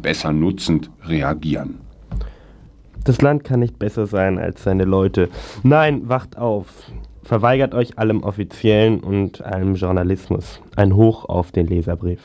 besser 0.00 0.32
nutzend 0.32 0.90
reagieren. 1.04 1.85
Das 3.06 3.22
Land 3.22 3.44
kann 3.44 3.60
nicht 3.60 3.78
besser 3.78 4.06
sein 4.08 4.36
als 4.36 4.64
seine 4.64 4.84
Leute. 4.84 5.28
Nein, 5.62 6.08
wacht 6.08 6.36
auf. 6.36 6.66
Verweigert 7.22 7.72
euch 7.72 7.98
allem 7.98 8.24
Offiziellen 8.24 8.98
und 8.98 9.42
allem 9.44 9.76
Journalismus. 9.76 10.60
Ein 10.74 10.96
Hoch 10.96 11.24
auf 11.24 11.52
den 11.52 11.68
Leserbrief. 11.68 12.20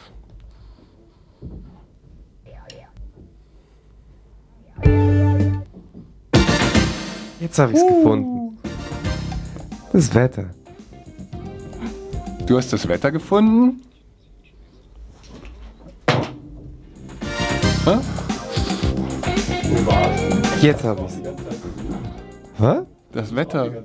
Jetzt 7.40 7.60
habe 7.60 7.74
ich 7.74 7.78
es 7.78 7.88
gefunden. 7.88 8.58
Das 9.94 10.16
Wetter. 10.16 10.50
Du 12.48 12.58
hast 12.58 12.74
das 12.74 12.88
Wetter 12.88 13.12
gefunden? 13.12 13.82
Hä? 17.86 17.98
Jetzt 20.62 20.84
habe 20.84 21.02
ich 21.02 21.08
es. 21.08 21.22
Was? 22.58 22.84
Das 23.12 23.36
Wetter. 23.36 23.84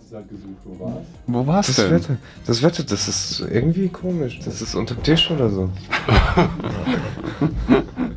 Wo 1.27 1.47
war's 1.47 1.67
Das 1.67 1.77
denn? 1.77 1.91
Wetter. 1.91 2.17
Das 2.47 2.63
Wetter, 2.63 2.85
das 2.85 3.09
ist 3.09 3.41
irgendwie 3.51 3.89
komisch. 3.89 4.39
Das 4.45 4.63
ist 4.63 4.75
unterm 4.75 5.03
Tisch 5.03 5.31
oder 5.31 5.51
so. 5.51 5.71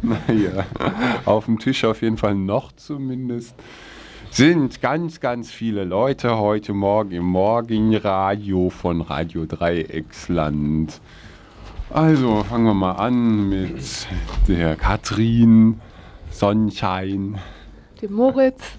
Naja, 0.01 0.65
auf 1.25 1.45
dem 1.45 1.59
Tisch 1.59 1.83
auf 1.85 2.01
jeden 2.01 2.17
Fall 2.17 2.33
noch 2.33 2.71
zumindest. 2.71 3.53
Sind 4.31 4.81
ganz, 4.81 5.19
ganz 5.19 5.51
viele 5.51 5.83
Leute 5.83 6.37
heute 6.37 6.73
Morgen 6.73 7.11
im 7.11 7.25
Morgenradio 7.25 8.69
von 8.69 9.01
Radio 9.01 9.45
Dreiecksland. 9.45 10.99
Also 11.91 12.43
fangen 12.43 12.65
wir 12.65 12.73
mal 12.73 12.93
an 12.93 13.49
mit 13.49 14.07
der 14.47 14.75
Katrin 14.75 15.79
Sonnenschein. 16.31 17.37
Dem 18.01 18.13
Moritz. 18.13 18.77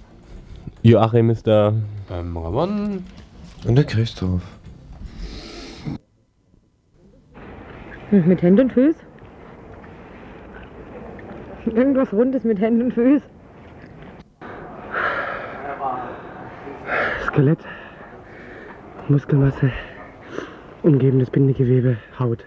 Joachim 0.83 1.29
ist 1.31 1.47
da. 1.47 1.75
Ähm, 2.11 2.37
Ramon, 2.37 3.05
Und 3.67 3.77
der 3.77 3.85
Christoph. 3.85 4.41
Hm, 8.11 8.27
Mit 8.27 8.43
Händen 8.43 8.61
und 8.63 8.73
Füßen? 8.73 9.03
Irgendwas 11.67 12.13
Rundes 12.13 12.45
mit 12.45 12.59
Händen 12.59 12.83
und 12.85 12.95
Füßen. 12.95 13.29
Skelett, 17.27 17.59
Muskelmasse, 19.09 19.71
umgebendes 20.83 21.31
Bindegewebe, 21.31 21.99
Haut. 22.19 22.45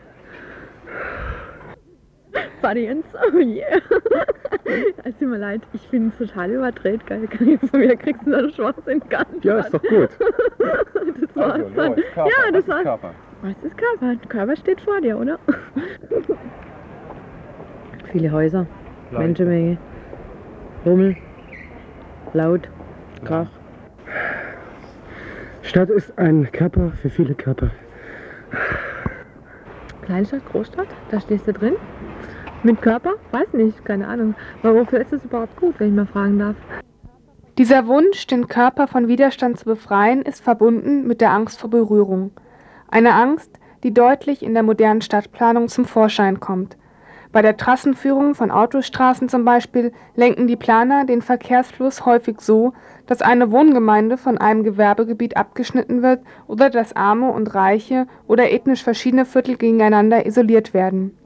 Varianz, 2.61 3.05
oh 3.31 3.37
yeah. 3.37 3.79
Es 5.03 5.17
tut 5.17 5.27
mir 5.29 5.37
leid, 5.37 5.61
ich 5.73 5.81
finde 5.87 6.09
es 6.09 6.17
total 6.29 6.51
überdreht, 6.51 7.05
geil. 7.07 7.27
Von 7.69 7.79
mir 7.79 7.95
kriegst 7.95 8.25
du 8.25 8.31
so 8.31 8.37
einen 8.37 8.53
Schwachsinn 8.53 9.01
gar 9.09 9.25
nicht. 9.31 9.45
Ja, 9.45 9.59
ist 9.59 9.73
doch 9.73 9.81
gut. 9.81 10.09
Das 11.19 11.35
war's 11.35 11.73
dann. 11.75 11.95
Ja, 12.15 12.51
das 12.51 12.67
war's. 12.67 12.85
Was 13.41 13.55
ist 13.63 13.75
Körper? 13.77 14.15
Körper 14.29 14.55
steht 14.55 14.79
vor 14.81 15.01
dir, 15.01 15.17
oder? 15.17 15.39
Viele 18.11 18.31
Häuser, 18.31 18.67
Menschenmenge, 19.11 19.77
Rummel, 20.85 21.17
laut, 22.33 22.69
Krach. 23.25 23.47
Stadt 25.63 25.89
ist 25.89 26.17
ein 26.19 26.51
Körper 26.51 26.91
für 27.01 27.09
viele 27.09 27.33
Körper. 27.33 27.71
Kleinstadt, 30.03 30.45
Großstadt, 30.51 30.87
da 31.09 31.19
stehst 31.19 31.47
du 31.47 31.53
drin. 31.53 31.73
Mit 32.63 32.81
Körper? 32.81 33.15
Weiß 33.31 33.51
nicht, 33.51 33.83
keine 33.83 34.07
Ahnung. 34.07 34.35
Aber 34.61 34.75
wofür 34.75 35.01
ist 35.01 35.11
das 35.11 35.25
überhaupt 35.25 35.55
gut, 35.57 35.75
wenn 35.79 35.89
ich 35.89 35.93
mal 35.93 36.05
fragen 36.05 36.39
darf? 36.39 36.55
Dieser 37.57 37.87
Wunsch, 37.87 38.25
den 38.25 38.47
Körper 38.47 38.87
von 38.87 39.09
Widerstand 39.09 39.59
zu 39.59 39.65
befreien, 39.65 40.21
ist 40.21 40.41
verbunden 40.41 41.05
mit 41.05 41.19
der 41.19 41.31
Angst 41.31 41.59
vor 41.59 41.69
Berührung. 41.69 42.31
Eine 42.89 43.13
Angst, 43.15 43.59
die 43.83 43.93
deutlich 43.93 44.43
in 44.43 44.53
der 44.53 44.63
modernen 44.63 45.01
Stadtplanung 45.01 45.67
zum 45.67 45.83
Vorschein 45.83 46.39
kommt. 46.39 46.77
Bei 47.33 47.41
der 47.41 47.57
Trassenführung 47.57 48.33
von 48.33 48.49
Autostraßen 48.49 49.27
zum 49.27 49.43
Beispiel 49.43 49.91
lenken 50.15 50.47
die 50.47 50.55
Planer 50.55 51.03
den 51.03 51.21
Verkehrsfluss 51.21 52.05
häufig 52.05 52.39
so, 52.39 52.73
dass 53.07 53.21
eine 53.21 53.51
Wohngemeinde 53.51 54.17
von 54.17 54.37
einem 54.37 54.63
Gewerbegebiet 54.63 55.35
abgeschnitten 55.35 56.01
wird 56.01 56.21
oder 56.47 56.69
dass 56.69 56.95
arme 56.95 57.29
und 57.31 57.53
reiche 57.55 58.07
oder 58.27 58.51
ethnisch 58.51 58.83
verschiedene 58.83 59.25
Viertel 59.25 59.57
gegeneinander 59.57 60.25
isoliert 60.25 60.73
werden. 60.73 61.17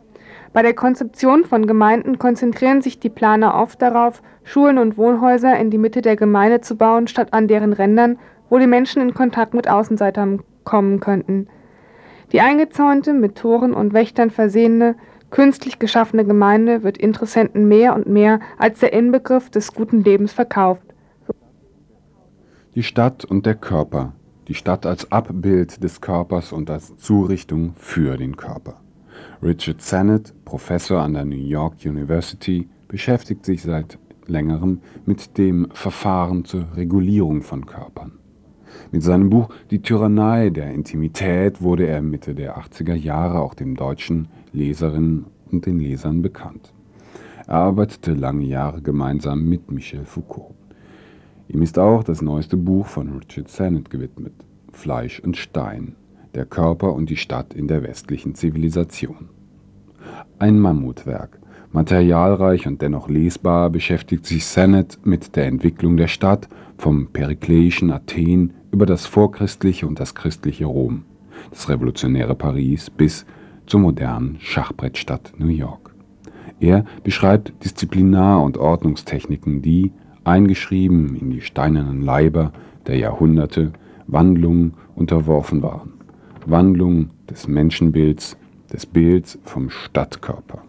Bei 0.53 0.61
der 0.61 0.73
Konzeption 0.73 1.43
von 1.43 1.67
Gemeinden 1.67 2.19
konzentrieren 2.19 2.81
sich 2.81 2.99
die 2.99 3.09
Planer 3.09 3.55
oft 3.55 3.81
darauf, 3.81 4.21
Schulen 4.43 4.77
und 4.77 4.97
Wohnhäuser 4.97 5.57
in 5.57 5.69
die 5.69 5.77
Mitte 5.77 6.01
der 6.01 6.15
Gemeinde 6.15 6.61
zu 6.61 6.75
bauen, 6.75 7.07
statt 7.07 7.29
an 7.31 7.47
deren 7.47 7.73
Rändern, 7.73 8.17
wo 8.49 8.57
die 8.57 8.67
Menschen 8.67 9.01
in 9.01 9.13
Kontakt 9.13 9.53
mit 9.53 9.69
Außenseitern 9.69 10.41
kommen 10.63 10.99
könnten. 10.99 11.47
Die 12.31 12.41
eingezäunte, 12.41 13.13
mit 13.13 13.35
Toren 13.35 13.73
und 13.73 13.93
Wächtern 13.93 14.31
versehene, 14.31 14.95
Künstlich 15.29 15.77
geschaffene 15.77 16.25
Gemeinde 16.25 16.83
wird 16.83 16.97
Interessenten 16.97 17.67
mehr 17.67 17.95
und 17.95 18.07
mehr 18.07 18.39
als 18.57 18.79
der 18.79 18.93
Inbegriff 18.93 19.49
des 19.49 19.73
guten 19.73 20.03
Lebens 20.03 20.31
verkauft. 20.31 20.83
Die 22.75 22.83
Stadt 22.83 23.25
und 23.25 23.45
der 23.45 23.55
Körper. 23.55 24.13
Die 24.47 24.53
Stadt 24.53 24.85
als 24.85 25.11
Abbild 25.11 25.83
des 25.83 25.99
Körpers 25.99 26.53
und 26.53 26.69
als 26.69 26.95
Zurichtung 26.95 27.73
für 27.75 28.15
den 28.15 28.37
Körper. 28.37 28.79
Richard 29.41 29.81
Sennett, 29.81 30.33
Professor 30.45 31.01
an 31.01 31.13
der 31.13 31.25
New 31.25 31.35
York 31.35 31.75
University, 31.85 32.67
beschäftigt 32.87 33.45
sich 33.45 33.61
seit 33.61 33.99
längerem 34.25 34.81
mit 35.05 35.37
dem 35.37 35.67
Verfahren 35.73 36.45
zur 36.45 36.65
Regulierung 36.75 37.41
von 37.41 37.65
Körpern. 37.65 38.13
Mit 38.91 39.03
seinem 39.03 39.29
Buch 39.29 39.49
Die 39.71 39.81
Tyrannei 39.81 40.49
der 40.49 40.71
Intimität 40.71 41.61
wurde 41.61 41.87
er 41.87 42.01
Mitte 42.01 42.35
der 42.35 42.57
80er 42.57 42.95
Jahre 42.95 43.39
auch 43.39 43.53
den 43.53 43.75
deutschen 43.75 44.27
Leserinnen 44.53 45.25
und 45.51 45.65
den 45.65 45.79
Lesern 45.79 46.21
bekannt. 46.21 46.73
Er 47.47 47.55
arbeitete 47.55 48.13
lange 48.13 48.45
Jahre 48.45 48.81
gemeinsam 48.81 49.47
mit 49.47 49.71
Michel 49.71 50.05
Foucault. 50.05 50.53
Ihm 51.47 51.61
ist 51.61 51.79
auch 51.79 52.03
das 52.03 52.21
neueste 52.21 52.57
Buch 52.57 52.87
von 52.87 53.17
Richard 53.17 53.47
Sennett 53.47 53.89
gewidmet, 53.89 54.33
Fleisch 54.73 55.21
und 55.21 55.37
Stein, 55.37 55.95
der 56.37 56.45
Körper 56.45 56.93
und 56.93 57.09
die 57.09 57.17
Stadt 57.17 57.53
in 57.53 57.67
der 57.67 57.83
westlichen 57.83 58.35
Zivilisation. 58.35 59.29
Ein 60.39 60.59
Mammutwerk, 60.59 61.39
materialreich 61.71 62.67
und 62.67 62.81
dennoch 62.81 63.09
lesbar, 63.09 63.69
beschäftigt 63.69 64.25
sich 64.25 64.45
Sennett 64.45 64.99
mit 65.03 65.35
der 65.35 65.47
Entwicklung 65.47 65.97
der 65.97 66.07
Stadt 66.07 66.47
vom 66.77 67.07
perikleischen 67.07 67.91
Athen 67.91 68.53
über 68.71 68.85
das 68.85 69.07
vorchristliche 69.07 69.87
und 69.87 69.99
das 69.99 70.13
christliche 70.13 70.65
Rom, 70.65 71.05
das 71.49 71.67
revolutionäre 71.69 72.35
Paris 72.35 72.89
bis 72.91 73.25
zur 73.65 73.79
modernen 73.79 74.37
Schachbrettstadt 74.39 75.33
New 75.37 75.47
York. 75.47 75.95
Er 76.59 76.85
beschreibt 77.03 77.53
Disziplinar- 77.63 78.43
und 78.43 78.57
Ordnungstechniken, 78.57 79.61
die, 79.61 79.91
eingeschrieben 80.23 81.15
in 81.15 81.31
die 81.31 81.41
steinernen 81.41 82.01
Leiber 82.01 82.51
der 82.85 82.97
Jahrhunderte, 82.97 83.73
Wandlungen 84.05 84.73
unterworfen 84.95 85.61
waren. 85.61 85.96
Wandlung 86.49 87.09
des 87.29 87.47
Menschenbilds, 87.47 88.37
des 88.71 88.85
Bilds 88.85 89.37
vom 89.43 89.69
Stadtkörper. 89.69 90.63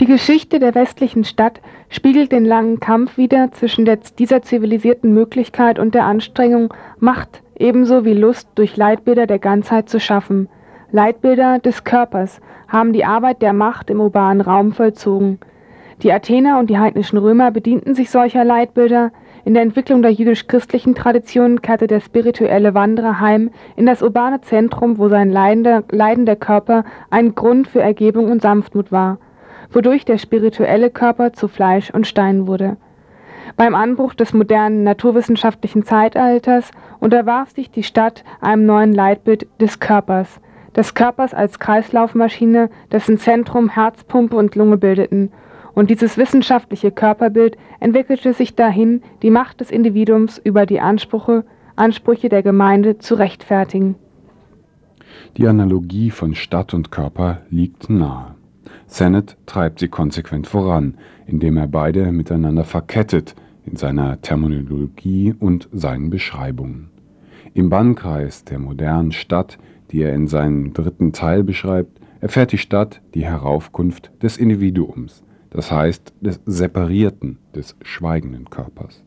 Die 0.00 0.06
Geschichte 0.06 0.58
der 0.58 0.74
westlichen 0.74 1.24
Stadt 1.24 1.60
spiegelt 1.88 2.32
den 2.32 2.44
langen 2.44 2.80
Kampf 2.80 3.16
wider 3.16 3.52
zwischen 3.52 3.84
der, 3.84 3.98
dieser 4.18 4.42
zivilisierten 4.42 5.14
Möglichkeit 5.14 5.78
und 5.78 5.94
der 5.94 6.04
Anstrengung, 6.04 6.74
Macht 6.98 7.42
ebenso 7.56 8.04
wie 8.04 8.14
Lust 8.14 8.48
durch 8.56 8.76
Leitbilder 8.76 9.26
der 9.26 9.38
Ganzheit 9.38 9.88
zu 9.88 10.00
schaffen. 10.00 10.48
Leitbilder 10.90 11.58
des 11.60 11.84
Körpers 11.84 12.40
haben 12.66 12.92
die 12.92 13.04
Arbeit 13.04 13.42
der 13.42 13.52
Macht 13.52 13.90
im 13.90 14.00
urbanen 14.00 14.40
Raum 14.40 14.72
vollzogen. 14.72 15.38
Die 16.02 16.12
Athener 16.12 16.58
und 16.58 16.70
die 16.70 16.78
heidnischen 16.78 17.18
Römer 17.18 17.50
bedienten 17.50 17.94
sich 17.94 18.10
solcher 18.10 18.44
Leitbilder. 18.44 19.12
In 19.46 19.52
der 19.52 19.62
Entwicklung 19.62 20.00
der 20.00 20.10
jüdisch-christlichen 20.10 20.94
Tradition 20.94 21.60
kehrte 21.60 21.86
der 21.86 22.00
spirituelle 22.00 22.72
Wanderer 22.72 23.20
heim 23.20 23.50
in 23.76 23.84
das 23.84 24.00
urbane 24.00 24.40
Zentrum, 24.40 24.96
wo 24.96 25.10
sein 25.10 25.28
leidender, 25.28 25.84
leidender 25.90 26.34
Körper 26.34 26.84
ein 27.10 27.34
Grund 27.34 27.68
für 27.68 27.82
Ergebung 27.82 28.30
und 28.30 28.40
Sanftmut 28.40 28.90
war, 28.90 29.18
wodurch 29.70 30.06
der 30.06 30.16
spirituelle 30.16 30.88
Körper 30.88 31.34
zu 31.34 31.48
Fleisch 31.48 31.90
und 31.90 32.06
Stein 32.06 32.46
wurde. 32.46 32.78
Beim 33.56 33.74
Anbruch 33.74 34.14
des 34.14 34.32
modernen 34.32 34.82
naturwissenschaftlichen 34.82 35.84
Zeitalters 35.84 36.70
unterwarf 36.98 37.50
sich 37.50 37.70
die 37.70 37.82
Stadt 37.82 38.24
einem 38.40 38.64
neuen 38.64 38.94
Leitbild 38.94 39.46
des 39.60 39.78
Körpers, 39.78 40.40
des 40.74 40.94
Körpers 40.94 41.34
als 41.34 41.58
Kreislaufmaschine, 41.58 42.70
dessen 42.90 43.18
Zentrum 43.18 43.68
Herzpumpe 43.68 44.36
und 44.36 44.54
Lunge 44.54 44.78
bildeten 44.78 45.30
und 45.74 45.90
dieses 45.90 46.16
wissenschaftliche 46.16 46.90
Körperbild 46.90 47.56
entwickelte 47.80 48.32
sich 48.32 48.54
dahin, 48.54 49.02
die 49.22 49.30
Macht 49.30 49.60
des 49.60 49.70
Individuums 49.70 50.38
über 50.38 50.66
die 50.66 50.80
Ansprüche, 50.80 51.44
Ansprüche 51.76 52.28
der 52.28 52.42
Gemeinde 52.42 52.98
zu 52.98 53.14
rechtfertigen. 53.16 53.96
Die 55.36 55.46
Analogie 55.46 56.10
von 56.10 56.34
Stadt 56.34 56.74
und 56.74 56.90
Körper 56.90 57.42
liegt 57.50 57.90
nahe. 57.90 58.34
Sennett 58.86 59.36
treibt 59.46 59.80
sie 59.80 59.88
konsequent 59.88 60.46
voran, 60.46 60.94
indem 61.26 61.56
er 61.56 61.66
beide 61.66 62.12
miteinander 62.12 62.64
verkettet 62.64 63.34
in 63.66 63.76
seiner 63.76 64.20
Terminologie 64.20 65.34
und 65.38 65.68
seinen 65.72 66.10
Beschreibungen. 66.10 66.90
Im 67.54 67.70
Bannkreis 67.70 68.44
der 68.44 68.58
modernen 68.58 69.12
Stadt, 69.12 69.58
die 69.90 70.02
er 70.02 70.14
in 70.14 70.28
seinem 70.28 70.72
dritten 70.72 71.12
Teil 71.12 71.42
beschreibt, 71.42 72.00
erfährt 72.20 72.52
die 72.52 72.58
Stadt 72.58 73.00
die 73.14 73.24
Heraufkunft 73.24 74.10
des 74.22 74.36
Individuums, 74.36 75.22
das 75.54 75.70
heißt 75.70 76.12
des 76.20 76.40
separierten, 76.44 77.38
des 77.54 77.76
schweigenden 77.82 78.50
Körpers. 78.50 79.04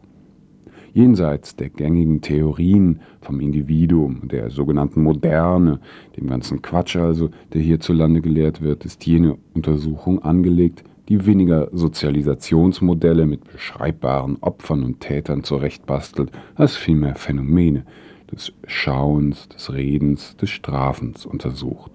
Jenseits 0.93 1.55
der 1.57 1.69
gängigen 1.69 2.21
Theorien 2.21 3.01
vom 3.21 3.41
Individuum, 3.41 4.29
der 4.29 4.49
sogenannten 4.49 5.03
Moderne, 5.03 5.79
dem 6.15 6.27
ganzen 6.27 6.62
Quatsch 6.62 6.95
also, 6.95 7.29
der 7.53 7.62
hierzulande 7.62 8.21
gelehrt 8.21 8.62
wird, 8.62 8.86
ist 8.86 9.05
jene 9.05 9.38
Untersuchung 9.53 10.23
angelegt, 10.23 10.83
die 11.10 11.25
weniger 11.25 11.67
Sozialisationsmodelle 11.73 13.25
mit 13.25 13.43
beschreibbaren 13.51 14.38
Opfern 14.41 14.83
und 14.83 15.01
Tätern 15.01 15.43
zurechtbastelt, 15.43 16.31
als 16.55 16.77
vielmehr 16.77 17.15
Phänomene 17.15 17.86
des 18.31 18.53
Schauens, 18.65 19.49
des 19.49 19.73
Redens, 19.73 20.38
des 20.38 20.49
Strafens 20.49 21.25
untersucht. 21.25 21.91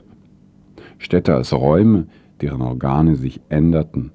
Städte 0.98 1.34
als 1.34 1.52
Räume, 1.52 2.06
deren 2.40 2.62
Organe 2.62 3.16
sich 3.16 3.40
änderten, 3.48 4.12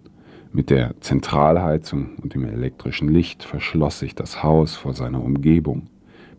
mit 0.57 0.71
der 0.71 0.95
Zentralheizung 1.01 2.15
und 2.23 2.33
dem 2.33 2.43
elektrischen 2.43 3.09
Licht 3.09 3.43
verschloss 3.43 3.99
sich 3.99 4.15
das 4.15 4.41
Haus 4.41 4.75
vor 4.75 4.93
seiner 4.93 5.23
Umgebung. 5.23 5.83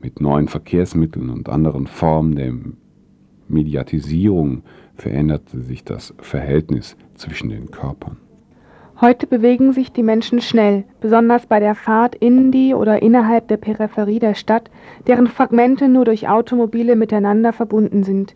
Mit 0.02 0.20
neuen 0.20 0.48
Verkehrsmitteln 0.48 1.30
und 1.30 1.48
anderen 1.48 1.86
Formen 1.86 2.34
der 2.34 2.52
Mediatisierung 3.46 4.62
veränderte 4.96 5.60
sich 5.62 5.84
das 5.84 6.14
Verhältnis 6.18 6.96
zwischen 7.14 7.48
den 7.50 7.70
Körpern. 7.70 8.16
Heute 9.00 9.28
bewegen 9.28 9.72
sich 9.72 9.92
die 9.92 10.02
Menschen 10.02 10.40
schnell, 10.40 10.82
besonders 11.00 11.46
bei 11.46 11.60
der 11.60 11.76
Fahrt 11.76 12.16
in 12.16 12.50
die 12.50 12.74
oder 12.74 13.00
innerhalb 13.00 13.46
der 13.46 13.58
Peripherie 13.58 14.18
der 14.18 14.34
Stadt, 14.34 14.68
deren 15.06 15.28
Fragmente 15.28 15.88
nur 15.88 16.04
durch 16.04 16.28
Automobile 16.28 16.96
miteinander 16.96 17.52
verbunden 17.52 18.02
sind. 18.02 18.34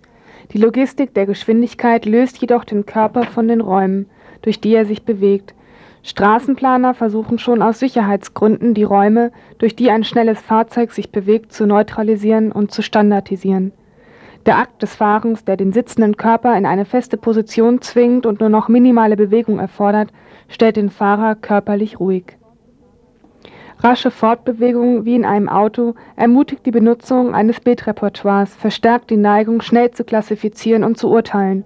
Die 0.53 0.59
Logistik 0.59 1.13
der 1.15 1.27
Geschwindigkeit 1.27 2.07
löst 2.07 2.41
jedoch 2.41 2.65
den 2.65 2.87
Körper 2.87 3.25
von 3.25 3.49
den 3.49 3.61
Räumen, 3.61 4.07
durch 4.43 4.61
die 4.61 4.75
er 4.75 4.87
sich 4.87 5.03
bewegt, 5.03 5.55
Straßenplaner 6.03 6.95
versuchen 6.95 7.39
schon 7.39 7.63
aus 7.63 7.79
Sicherheitsgründen, 7.79 8.75
die 8.75 8.83
Räume, 8.83 9.31
durch 9.59 9.77
die 9.77 9.91
ein 9.91 10.03
schnelles 10.03 10.41
Fahrzeug 10.41 10.91
sich 10.91 11.13
bewegt, 11.13 11.53
zu 11.53 11.67
neutralisieren 11.67 12.51
und 12.51 12.73
zu 12.73 12.83
standardisieren. 12.83 13.73
Der 14.45 14.59
Akt 14.59 14.83
des 14.83 14.97
Fahrens, 14.97 15.45
der 15.45 15.57
den 15.57 15.73
sitzenden 15.73 16.17
Körper 16.17 16.57
in 16.59 16.67
eine 16.67 16.85
feste 16.85 17.17
Position 17.17 17.81
zwingt 17.81 18.27
und 18.27 18.41
nur 18.41 18.49
noch 18.49 18.69
minimale 18.69 19.17
Bewegung 19.17 19.61
erfordert, 19.61 20.13
stellt 20.49 20.77
den 20.77 20.91
Fahrer 20.91 21.37
körperlich 21.37 22.01
ruhig. 22.01 22.37
Rasche 23.79 24.11
Fortbewegung 24.11 25.05
wie 25.05 25.15
in 25.15 25.25
einem 25.25 25.49
Auto 25.49 25.95
ermutigt 26.17 26.67
die 26.67 26.73
Benutzung 26.73 27.35
eines 27.35 27.61
Bildrepertoires, 27.61 28.55
verstärkt 28.55 29.11
die 29.11 29.17
Neigung, 29.17 29.61
schnell 29.61 29.93
zu 29.93 30.03
klassifizieren 30.03 30.83
und 30.83 30.99
zu 30.99 31.09
urteilen. 31.09 31.65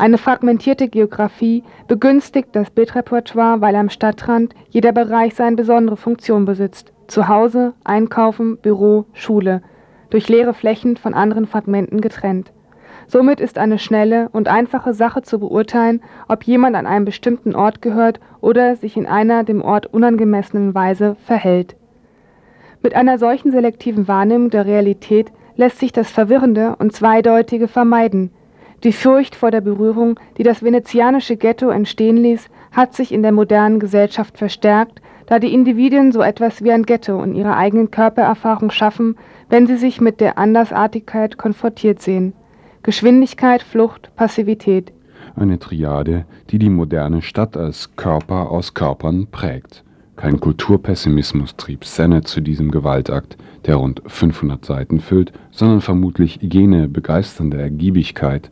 Eine 0.00 0.16
fragmentierte 0.16 0.88
Geografie 0.88 1.62
begünstigt 1.86 2.48
das 2.52 2.70
Bildrepertoire, 2.70 3.60
weil 3.60 3.76
am 3.76 3.90
Stadtrand 3.90 4.54
jeder 4.70 4.92
Bereich 4.92 5.34
seine 5.34 5.56
besondere 5.56 5.98
Funktion 5.98 6.46
besitzt. 6.46 6.94
Zuhause, 7.06 7.74
Einkaufen, 7.84 8.56
Büro, 8.56 9.04
Schule. 9.12 9.60
Durch 10.08 10.26
leere 10.30 10.54
Flächen 10.54 10.96
von 10.96 11.12
anderen 11.12 11.46
Fragmenten 11.46 12.00
getrennt. 12.00 12.50
Somit 13.08 13.40
ist 13.40 13.58
eine 13.58 13.78
schnelle 13.78 14.30
und 14.32 14.48
einfache 14.48 14.94
Sache 14.94 15.20
zu 15.20 15.38
beurteilen, 15.38 16.00
ob 16.28 16.44
jemand 16.44 16.76
an 16.76 16.86
einem 16.86 17.04
bestimmten 17.04 17.54
Ort 17.54 17.82
gehört 17.82 18.20
oder 18.40 18.76
sich 18.76 18.96
in 18.96 19.06
einer 19.06 19.44
dem 19.44 19.60
Ort 19.60 19.84
unangemessenen 19.84 20.74
Weise 20.74 21.16
verhält. 21.26 21.76
Mit 22.82 22.96
einer 22.96 23.18
solchen 23.18 23.50
selektiven 23.50 24.08
Wahrnehmung 24.08 24.48
der 24.48 24.64
Realität 24.64 25.30
lässt 25.56 25.78
sich 25.78 25.92
das 25.92 26.10
Verwirrende 26.10 26.76
und 26.78 26.94
Zweideutige 26.94 27.68
vermeiden, 27.68 28.30
die 28.82 28.92
Furcht 28.92 29.36
vor 29.36 29.50
der 29.50 29.60
Berührung, 29.60 30.18
die 30.38 30.42
das 30.42 30.62
venezianische 30.62 31.36
Ghetto 31.36 31.68
entstehen 31.68 32.16
ließ, 32.16 32.48
hat 32.72 32.94
sich 32.94 33.12
in 33.12 33.22
der 33.22 33.32
modernen 33.32 33.78
Gesellschaft 33.78 34.38
verstärkt, 34.38 35.02
da 35.26 35.38
die 35.38 35.52
Individuen 35.52 36.12
so 36.12 36.22
etwas 36.22 36.64
wie 36.64 36.72
ein 36.72 36.84
Ghetto 36.84 37.22
in 37.22 37.34
ihrer 37.34 37.56
eigenen 37.56 37.90
Körpererfahrung 37.90 38.70
schaffen, 38.70 39.16
wenn 39.48 39.66
sie 39.66 39.76
sich 39.76 40.00
mit 40.00 40.20
der 40.20 40.38
Andersartigkeit 40.38 41.36
konfrontiert 41.36 42.00
sehen. 42.00 42.32
Geschwindigkeit, 42.82 43.62
Flucht, 43.62 44.10
Passivität. 44.16 44.92
Eine 45.36 45.58
Triade, 45.58 46.24
die 46.50 46.58
die 46.58 46.70
moderne 46.70 47.22
Stadt 47.22 47.56
als 47.56 47.94
Körper 47.96 48.50
aus 48.50 48.74
Körpern 48.74 49.28
prägt. 49.30 49.84
Kein 50.16 50.40
Kulturpessimismus 50.40 51.56
trieb 51.56 51.84
Sennett 51.84 52.26
zu 52.26 52.40
diesem 52.40 52.70
Gewaltakt, 52.70 53.36
der 53.66 53.76
rund 53.76 54.02
500 54.06 54.64
Seiten 54.64 55.00
füllt, 55.00 55.32
sondern 55.50 55.80
vermutlich 55.80 56.38
jene 56.42 56.88
begeisternde 56.88 57.60
Ergiebigkeit, 57.60 58.50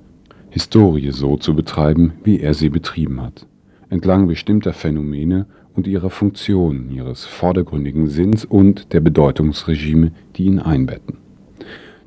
Historie 0.51 1.11
so 1.11 1.37
zu 1.37 1.55
betreiben, 1.55 2.15
wie 2.25 2.41
er 2.41 2.55
sie 2.55 2.71
betrieben 2.71 3.21
hat, 3.21 3.47
entlang 3.91 4.27
bestimmter 4.27 4.73
Phänomene 4.73 5.47
und 5.75 5.87
ihrer 5.87 6.11
Funktionen, 6.11 6.91
ihres 6.91 7.25
vordergründigen 7.25 8.09
Sinns 8.09 8.45
und 8.45 8.93
der 8.93 9.01
Bedeutungsregime, 9.01 10.13
die 10.37 10.47
ihn 10.47 10.59
einbetten. 10.59 11.19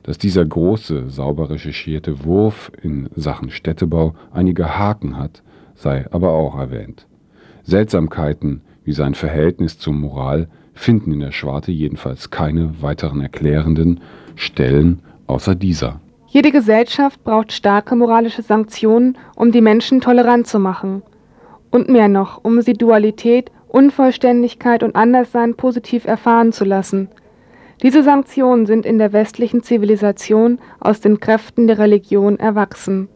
Dass 0.04 0.18
dieser 0.18 0.44
große, 0.44 1.10
sauber 1.10 1.52
recherchierte 1.52 2.26
Wurf 2.26 2.72
in 2.82 3.10
Sachen 3.16 3.52
Städtebau 3.52 4.16
einige 4.32 4.78
Haken 4.78 5.18
hat, 5.18 5.44
sei 5.76 6.06
aber 6.12 6.32
auch 6.32 6.58
erwähnt. 6.58 7.08
Seltsamkeiten 7.64 8.62
wie 8.84 8.94
sein 8.94 9.14
Verhältnis 9.14 9.78
zur 9.78 9.94
Moral 9.94 10.50
finden 10.74 11.12
in 11.12 11.20
der 11.20 11.32
Schwarte 11.32 11.72
jedenfalls 11.72 12.32
keine 12.32 12.82
weiteren 12.82 13.22
erklärenden 13.22 14.00
Stellen 14.36 15.02
außer 15.28 15.54
dieser. 15.54 16.02
Jede 16.34 16.52
Gesellschaft 16.54 17.26
braucht 17.26 17.52
starke 17.52 17.94
moralische 17.94 18.42
Sanktionen, 18.42 19.18
um 19.36 19.52
die 19.52 19.60
Menschen 19.60 20.00
tolerant 20.00 20.48
zu 20.48 20.60
machen. 20.60 21.04
Und 21.72 21.90
mehr 21.90 22.08
noch, 22.08 22.42
um 22.42 22.62
sie 22.62 22.72
Dualität, 22.72 23.52
Unvollständigkeit 23.68 24.82
und 24.82 24.96
Anderssein 24.96 25.56
positiv 25.56 26.06
erfahren 26.06 26.54
zu 26.54 26.64
lassen. 26.64 27.10
Diese 27.84 28.02
Sanktionen 28.02 28.66
sind 28.66 28.86
in 28.86 28.98
der 28.98 29.12
westlichen 29.12 29.62
Zivilisation 29.62 30.60
aus 30.80 31.02
den 31.02 31.20
Kräften 31.20 31.68
der 31.68 31.80
Religion 31.80 32.40
erwachsen. 32.40 33.10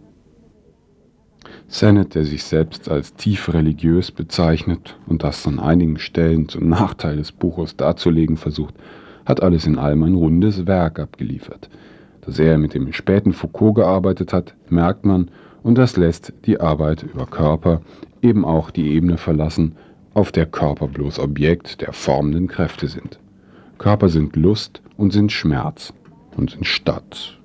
Sennett, 1.70 2.16
der 2.16 2.26
sich 2.26 2.44
selbst 2.44 2.90
als 2.90 3.14
tief 3.14 3.54
religiös 3.54 4.12
bezeichnet 4.12 5.00
und 5.08 5.24
das 5.24 5.48
an 5.48 5.60
einigen 5.60 6.00
Stellen 6.00 6.50
zum 6.50 6.68
Nachteil 6.68 7.16
des 7.16 7.32
Buches 7.32 7.78
darzulegen 7.78 8.36
versucht, 8.36 8.76
hat 9.26 9.42
alles 9.42 9.66
in 9.66 9.78
allem 9.78 10.04
ein 10.04 10.16
rundes 10.16 10.68
Werk 10.68 11.00
abgeliefert. 11.00 11.70
Dass 12.26 12.40
er 12.40 12.58
mit 12.58 12.74
dem 12.74 12.92
späten 12.92 13.34
Foucault 13.34 13.76
gearbeitet 13.76 14.34
hat, 14.34 14.56
merkt 14.70 15.06
man, 15.06 15.30
und 15.64 15.78
das 15.78 15.98
lässt 15.98 16.34
die 16.46 16.60
Arbeit 16.60 17.04
über 17.04 17.26
Körper 17.26 17.82
eben 18.22 18.46
auch 18.46 18.72
die 18.72 18.92
Ebene 18.92 19.18
verlassen, 19.18 19.76
auf 20.14 20.32
der 20.32 20.46
Körper 20.46 20.88
bloß 20.88 21.20
Objekt 21.20 21.82
der 21.82 21.94
formenden 21.94 22.48
Kräfte 22.48 22.88
sind. 22.88 23.20
Körper 23.78 24.10
sind 24.10 24.36
Lust 24.36 24.82
und 24.98 25.12
sind 25.12 25.32
Schmerz 25.32 25.94
und 26.38 26.52
sind 26.52 26.66
Stadt. 26.66 27.40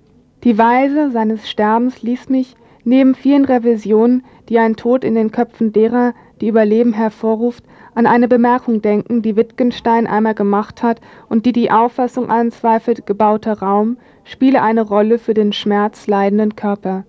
Die 0.45 0.57
Weise 0.57 1.11
seines 1.11 1.51
Sterbens 1.51 2.03
ließ 2.03 2.29
mich, 2.29 2.55
neben 2.85 3.15
vielen 3.15 3.45
Revisionen, 3.45 4.25
die 4.49 4.59
ein 4.59 4.77
Tod 4.77 5.05
in 5.05 5.15
den 5.15 5.31
Köpfen 5.31 5.73
derer, 5.73 6.15
die 6.41 6.49
Überleben 6.49 6.93
hervorruft, 6.93 7.65
an 7.95 8.07
eine 8.07 8.29
Bemerkung 8.29 8.83
denken, 8.83 9.23
die 9.23 9.37
Wittgenstein 9.37 10.07
einmal 10.07 10.35
gemacht 10.35 10.83
hat 10.83 11.01
und 11.29 11.47
die 11.47 11.53
die 11.53 11.71
Auffassung 11.71 12.31
anzweifelt, 12.31 13.07
gebauter 13.07 13.59
Raum 13.61 13.97
spiele 14.25 14.63
eine 14.63 14.83
Rolle 14.83 15.19
für 15.19 15.35
den 15.35 15.53
schmerzleidenden 15.53 16.57
Körper. 16.57 17.05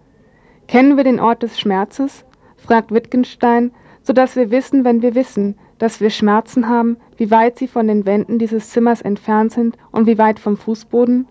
Kennen 0.67 0.97
wir 0.97 1.03
den 1.03 1.19
Ort 1.19 1.43
des 1.43 1.59
Schmerzes? 1.59 2.25
fragt 2.57 2.91
Wittgenstein, 2.91 3.71
so 4.03 4.13
dass 4.13 4.35
wir 4.35 4.51
wissen, 4.51 4.83
wenn 4.83 5.01
wir 5.01 5.15
wissen, 5.15 5.55
dass 5.77 5.99
wir 5.99 6.09
Schmerzen 6.09 6.67
haben, 6.67 6.97
wie 7.17 7.31
weit 7.31 7.57
sie 7.57 7.67
von 7.67 7.87
den 7.87 8.05
Wänden 8.05 8.39
dieses 8.39 8.69
Zimmers 8.69 9.01
entfernt 9.01 9.51
sind 9.51 9.77
und 9.91 10.07
wie 10.07 10.17
weit 10.17 10.39
vom 10.39 10.57
Fußboden? 10.57 11.27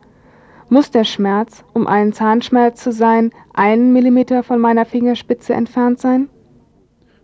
Muss 0.68 0.90
der 0.90 1.04
Schmerz, 1.04 1.64
um 1.72 1.86
ein 1.86 2.12
Zahnschmerz 2.12 2.82
zu 2.82 2.92
sein, 2.92 3.32
einen 3.54 3.92
Millimeter 3.92 4.42
von 4.42 4.60
meiner 4.60 4.84
Fingerspitze 4.84 5.52
entfernt 5.54 5.98
sein? 5.98 6.28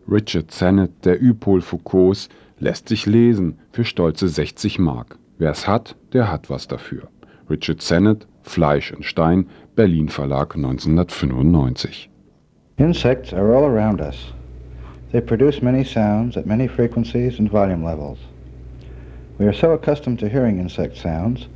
Richard 0.08 0.52
Sennett, 0.52 1.04
der 1.04 1.20
Üpol 1.20 1.60
Foucaults, 1.60 2.28
lässt 2.60 2.88
sich 2.88 3.06
lesen 3.06 3.58
für 3.72 3.84
stolze 3.84 4.28
60 4.28 4.78
Mark. 4.78 5.18
Wer 5.38 5.50
es 5.50 5.66
hat, 5.66 5.96
der 6.12 6.30
hat 6.30 6.48
was 6.48 6.68
dafür. 6.68 7.08
Richard 7.50 7.82
Sennett, 7.82 8.26
Fleisch 8.42 8.92
und 8.92 9.04
Stein, 9.04 9.46
Berlin 9.74 10.08
Verlag 10.08 10.54
1995. 10.54 12.08
Insects 12.78 13.32
are 13.32 13.54
all 13.54 13.64
around 13.64 14.00
us. 14.00 14.32
They 15.12 15.20
produce 15.20 15.62
many 15.62 15.84
sounds 15.84 16.36
at 16.36 16.46
many 16.46 16.68
frequencies 16.68 17.38
and 17.38 17.50
volume 17.50 17.84
levels. 17.84 18.18
We 19.38 19.46
are 19.46 19.54
so 19.54 19.72
accustomed 19.72 20.18
to 20.20 20.28
hearing 20.28 20.60
insect 20.60 20.96
sounds 20.96 21.48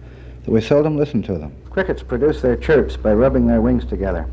that 0.45 0.53
we 0.53 0.61
seldom 0.61 0.97
listen 0.97 1.23
to 1.23 1.39
them. 1.39 1.53
Crickets 1.71 2.03
produce 2.03 2.43
their 2.43 2.57
chirps 2.57 2.97
by 2.97 3.13
rubbing 3.13 3.47
their 3.47 3.61
wings 3.61 3.85
together. 3.85 4.27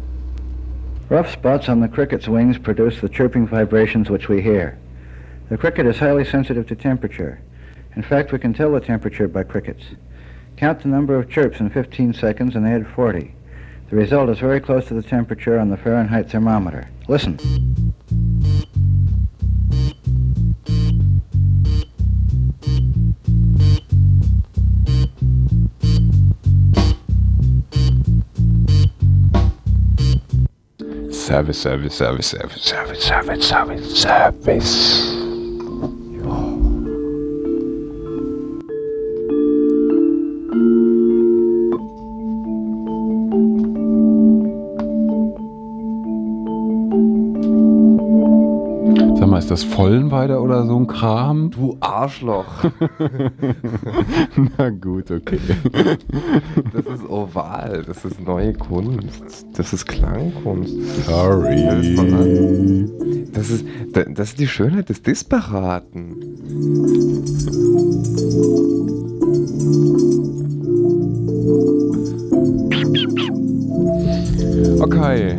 Rough 1.09 1.31
spots 1.31 1.69
on 1.69 1.79
the 1.79 1.87
cricket's 1.87 2.27
wings 2.27 2.57
produce 2.57 2.99
the 2.99 3.07
chirping 3.07 3.47
vibrations 3.47 4.09
which 4.09 4.27
we 4.27 4.41
hear. 4.41 4.77
The 5.49 5.57
cricket 5.57 5.85
is 5.85 5.99
highly 5.99 6.25
sensitive 6.25 6.67
to 6.67 6.75
temperature. 6.75 7.39
In 7.95 8.03
fact, 8.03 8.33
we 8.33 8.39
can 8.39 8.53
tell 8.53 8.73
the 8.73 8.81
temperature 8.81 9.29
by 9.29 9.43
crickets. 9.43 9.85
Count 10.57 10.81
the 10.81 10.89
number 10.89 11.15
of 11.15 11.29
chirps 11.29 11.61
in 11.61 11.69
15 11.69 12.13
seconds 12.13 12.55
and 12.55 12.67
add 12.67 12.85
40. 12.87 13.33
The 13.89 13.95
result 13.95 14.29
is 14.29 14.39
very 14.39 14.59
close 14.59 14.85
to 14.89 14.95
the 14.95 15.01
temperature 15.01 15.57
on 15.57 15.69
the 15.69 15.77
Fahrenheit 15.77 16.29
thermometer. 16.29 16.89
Listen. 17.07 17.37
Service, 31.27 31.57
Service, 31.59 31.93
Service, 31.93 32.27
Service, 32.27 32.63
Service, 32.63 33.03
Service, 33.03 33.49
Service, 33.49 34.01
Service. 34.01 35.16
Das 49.57 49.63
Vollenweider 49.63 50.39
oder 50.43 50.67
so 50.67 50.77
ein 50.77 50.85
Kram? 50.85 51.49
Du 51.49 51.77
Arschloch. 51.79 52.45
Na 54.59 54.69
gut, 54.69 55.09
okay. 55.09 55.39
Das 56.73 56.85
ist 56.85 57.09
oval, 57.09 57.83
das 57.87 58.05
ist 58.05 58.21
neue 58.23 58.53
Kunst, 58.53 59.47
das 59.55 59.73
ist 59.73 59.87
Klangkunst. 59.87 60.75
Sorry. 61.07 62.85
Das 63.33 63.49
ist, 63.49 63.65
da- 63.93 64.03
das 64.03 64.29
ist 64.29 64.39
die 64.39 64.47
Schönheit 64.47 64.89
des 64.89 65.01
Disparaten. 65.01 66.17
Okay, 74.79 75.35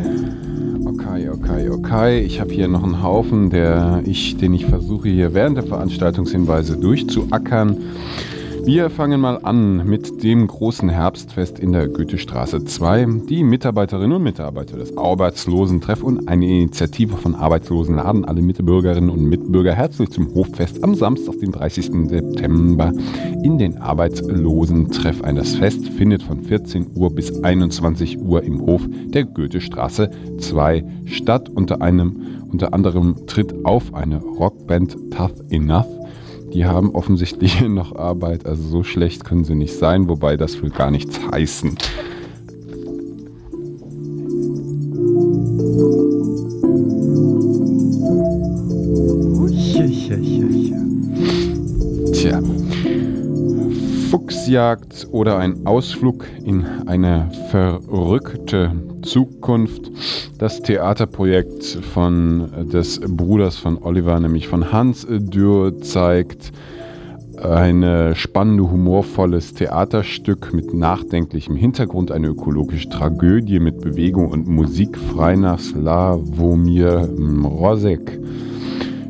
okay. 1.89 2.19
Ich 2.19 2.39
habe 2.39 2.53
hier 2.53 2.67
noch 2.67 2.83
einen 2.83 3.01
Haufen, 3.01 3.49
der 3.49 4.01
ich, 4.05 4.37
den 4.37 4.53
ich 4.53 4.65
versuche 4.65 5.09
hier 5.09 5.33
während 5.33 5.57
der 5.57 5.63
Veranstaltungshinweise 5.63 6.77
durchzuackern. 6.77 7.77
Wir 8.63 8.89
fangen 8.89 9.21
mal 9.21 9.39
an 9.43 9.87
mit 9.87 10.21
dem 10.21 10.45
großen 10.45 10.89
Herbstfest 10.89 11.59
in 11.59 11.71
der 11.71 11.87
Goethestraße 11.87 12.65
2. 12.65 13.07
Die 13.29 13.43
Mitarbeiterinnen 13.43 14.17
und 14.17 14.23
Mitarbeiter 14.23 14.77
des 14.77 14.95
Arbeitslosentreff 14.97 16.03
und 16.03 16.27
eine 16.27 16.45
Initiative 16.45 17.15
von 17.17 17.35
Arbeitslosen 17.35 17.95
laden 17.95 18.25
alle 18.25 18.41
Mitbürgerinnen 18.41 19.09
und 19.09 19.23
Mitbürger 19.23 19.73
herzlich 19.73 20.09
zum 20.11 20.35
Hoffest 20.35 20.83
am 20.83 20.93
Samstag, 20.93 21.39
den 21.39 21.51
30. 21.51 22.09
September 22.09 22.91
in 23.43 23.57
den 23.57 23.77
Arbeitslosentreff 23.77 25.23
ein. 25.23 25.37
Das 25.37 25.55
Fest 25.55 25.87
findet 25.87 26.21
von 26.21 26.41
14 26.41 26.91
Uhr 26.95 27.09
bis 27.09 27.43
21 27.43 28.19
Uhr 28.19 28.43
im 28.43 28.61
Hof 28.61 28.81
der 29.05 29.23
Goethestraße 29.23 30.11
2 30.37 30.83
statt. 31.05 31.49
Unter, 31.49 31.81
einem, 31.81 32.45
unter 32.51 32.73
anderem 32.73 33.15
tritt 33.25 33.65
auf 33.65 33.93
eine 33.93 34.17
Rockband 34.17 34.97
Tough 35.11 35.33
Enough. 35.49 35.98
Die 36.53 36.65
haben 36.65 36.95
offensichtlich 36.95 37.61
noch 37.67 37.95
Arbeit, 37.95 38.45
also 38.45 38.63
so 38.63 38.83
schlecht 38.83 39.23
können 39.23 39.43
sie 39.43 39.55
nicht 39.55 39.73
sein, 39.73 40.07
wobei 40.07 40.37
das 40.37 40.61
will 40.61 40.69
gar 40.69 40.91
nichts 40.91 41.19
heißen. 41.31 41.77
Tja. 52.13 52.41
Fuchsjagd 54.09 55.07
oder 55.11 55.37
ein 55.37 55.65
Ausflug 55.65 56.25
in 56.43 56.65
eine 56.87 57.31
verrückte 57.51 58.71
Zukunft. 59.03 59.91
Das 60.39 60.61
Theaterprojekt 60.61 61.65
von 61.65 62.69
des 62.71 63.01
Bruders 63.01 63.57
von 63.57 63.77
Oliver, 63.83 64.17
nämlich 64.21 64.47
von 64.47 64.71
Hans 64.71 65.05
Dürr, 65.09 65.81
zeigt 65.81 66.53
ein 67.43 68.15
spannende, 68.15 68.71
humorvolles 68.71 69.53
Theaterstück 69.53 70.53
mit 70.53 70.73
nachdenklichem 70.73 71.57
Hintergrund, 71.57 72.13
eine 72.13 72.27
ökologische 72.27 72.87
Tragödie 72.87 73.59
mit 73.59 73.81
Bewegung 73.81 74.29
und 74.29 74.47
Musik 74.47 74.97
frei 74.97 75.35
nach 75.35 75.59
Slavomir 75.59 77.09
Mrozek. 77.17 78.17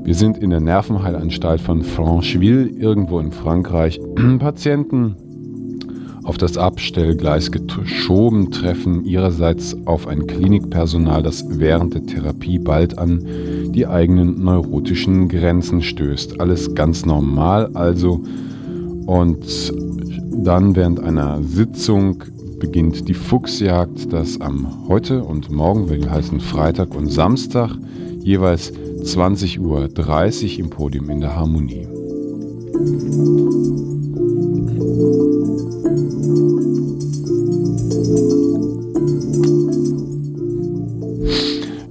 Wir 0.04 0.16
sind 0.16 0.40
in 0.40 0.50
der 0.50 0.62
Nervenheilanstalt 0.62 1.62
von 1.62 1.84
Francheville, 1.84 2.68
irgendwo 2.68 3.20
in 3.20 3.32
Frankreich. 3.32 4.02
Patienten 4.40 5.16
auf 6.24 6.38
das 6.38 6.58
Abstellgleis 6.58 7.52
geschoben, 7.52 8.52
treffen 8.52 9.06
ihrerseits 9.06 9.76
auf 9.86 10.08
ein 10.08 10.28
Klinikpersonal, 10.28 11.24
das 11.24 11.46
während 11.48 11.94
der 11.94 12.06
Therapie 12.06 12.60
bald 12.60 12.98
an 12.98 13.26
die 13.72 13.88
eigenen 13.88 14.44
neurotischen 14.44 15.28
Grenzen 15.30 15.82
stößt. 15.82 16.40
Alles 16.40 16.76
ganz 16.76 17.06
normal 17.06 17.70
also. 17.74 18.22
Und 19.06 19.74
dann 20.32 20.76
während 20.76 21.00
einer 21.00 21.42
Sitzung 21.44 22.24
beginnt 22.60 23.08
die 23.08 23.14
Fuchsjagd, 23.14 24.12
das 24.12 24.40
am 24.42 24.88
heute 24.88 25.24
und 25.24 25.50
morgen, 25.50 25.90
will 25.90 26.10
heißen 26.10 26.40
Freitag 26.40 26.96
und 26.96 27.12
Samstag, 27.12 27.72
jeweils 28.22 28.74
20.30 28.74 29.60
Uhr 29.60 30.60
im 30.60 30.70
Podium 30.70 31.10
in 31.10 31.22
der 31.22 31.36
Harmonie. 31.36 31.88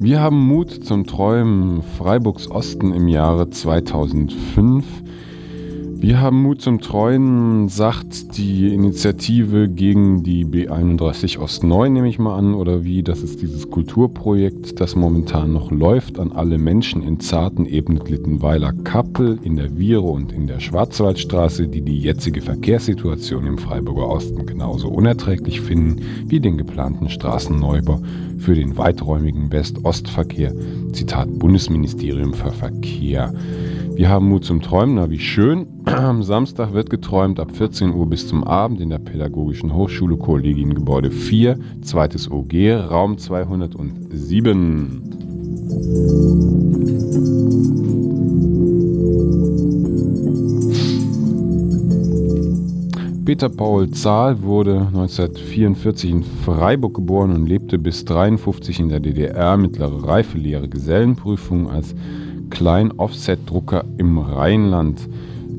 Wir 0.09 0.21
haben 0.21 0.39
Mut 0.39 0.87
zum 0.87 1.07
Träumen 1.07 1.83
Freiburgs 1.83 2.51
Osten 2.51 2.95
im 2.95 3.09
Jahre 3.09 3.51
2005 3.51 4.87
wir 6.01 6.21
haben 6.21 6.43
Mut 6.43 6.63
zum 6.63 6.81
Treuen, 6.81 7.69
sagt 7.69 8.39
die 8.39 8.73
Initiative 8.73 9.69
gegen 9.69 10.23
die 10.23 10.45
B31 10.45 11.41
Ost 11.41 11.65
9, 11.65 11.93
nehme 11.93 12.09
ich 12.09 12.21
mal 12.21 12.37
an, 12.37 12.55
oder 12.55 12.85
wie? 12.85 13.03
Das 13.03 13.21
ist 13.21 13.43
dieses 13.43 13.69
Kulturprojekt, 13.69 14.81
das 14.81 14.95
momentan 14.95 15.53
noch 15.53 15.73
läuft 15.73 16.21
an 16.21 16.31
alle 16.31 16.57
Menschen 16.57 17.03
in 17.03 17.19
zarten 17.19 17.67
Ebnet 17.67 18.09
Littenweiler 18.09 18.73
Kappel, 18.85 19.41
in 19.43 19.57
der 19.57 19.77
Viere 19.77 20.03
und 20.03 20.31
in 20.31 20.47
der 20.47 20.61
Schwarzwaldstraße, 20.61 21.67
die 21.67 21.83
die 21.83 21.99
jetzige 21.99 22.43
Verkehrssituation 22.43 23.45
im 23.47 23.59
Freiburger 23.59 24.09
Osten 24.09 24.47
genauso 24.47 24.89
unerträglich 24.91 25.61
finden 25.61 26.03
wie 26.27 26.39
den 26.39 26.59
geplanten 26.59 27.11
Straßenneubau 27.11 28.01
für 28.39 28.55
den 28.55 28.79
weiträumigen 28.79 29.51
West-Ost-Verkehr. 29.51 30.55
Zitat 30.93 31.29
Bundesministerium 31.41 32.35
für 32.35 32.53
Verkehr. 32.53 33.35
Wir 33.99 34.09
haben 34.11 34.29
Mut 34.29 34.45
zum 34.45 34.63
Träumen, 34.63 34.95
na 34.95 35.11
wie 35.11 35.19
schön. 35.19 35.67
Am 35.85 36.23
Samstag 36.23 36.73
wird 36.73 36.89
geträumt 36.89 37.41
ab 37.41 37.51
14 37.51 37.93
Uhr 37.93 38.09
bis 38.09 38.29
zum 38.29 38.45
Abend 38.45 38.81
in 38.81 38.91
der 38.91 39.01
Pädagogischen 39.01 39.75
Hochschule 39.75 40.17
Kollegiengebäude 40.17 41.11
4, 41.11 41.59
zweites 41.83 42.31
OG, 42.31 42.55
Raum 42.89 43.19
207. 43.19 45.03
Peter 53.25 53.49
Paul 53.49 53.91
Zahl 53.91 54.41
wurde 54.45 54.75
1944 54.79 56.11
in 56.11 56.23
Freiburg 56.23 56.95
geboren 56.95 57.33
und 57.33 57.49
lebte 57.49 57.81
bis 57.81 58.03
1953 58.03 58.79
in 58.79 58.91
der 58.91 59.01
DDR. 59.01 59.57
Mittlere 59.57 60.07
Reifelehre 60.07 60.69
Gesellenprüfung 60.69 61.69
als 61.69 61.97
Klein-Offset-Drucker 62.51 63.85
im 63.99 64.19
Rheinland. 64.19 65.09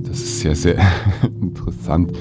Das 0.04 0.20
ist 0.20 0.44
ja 0.44 0.56
sehr 0.56 0.78
interessant. 1.42 2.12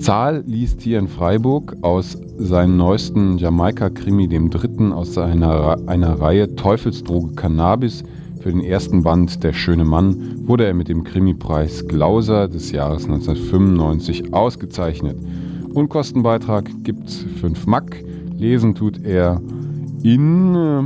Zahl 0.00 0.42
liest 0.46 0.80
hier 0.80 0.98
in 0.98 1.08
Freiburg 1.08 1.76
aus 1.82 2.16
seinem 2.38 2.78
neuesten 2.78 3.36
Jamaika-Krimi, 3.36 4.28
dem 4.28 4.48
dritten 4.48 4.92
aus 4.92 5.18
einer, 5.18 5.78
einer 5.86 6.20
Reihe 6.20 6.54
Teufelsdroge 6.56 7.34
Cannabis. 7.34 8.02
Für 8.40 8.50
den 8.50 8.62
ersten 8.62 9.02
Band 9.02 9.44
Der 9.44 9.52
schöne 9.52 9.84
Mann 9.84 10.46
wurde 10.46 10.64
er 10.64 10.72
mit 10.72 10.88
dem 10.88 11.04
Krimipreis 11.04 11.86
Glauser 11.86 12.48
des 12.48 12.72
Jahres 12.72 13.04
1995 13.04 14.32
ausgezeichnet. 14.32 15.18
Unkostenbeitrag 15.74 16.70
gibt 16.82 17.10
5 17.10 17.66
Mack. 17.66 18.02
Lesen 18.38 18.74
tut 18.74 19.04
er 19.04 19.42
in, 20.02 20.54
äh, 20.54 20.78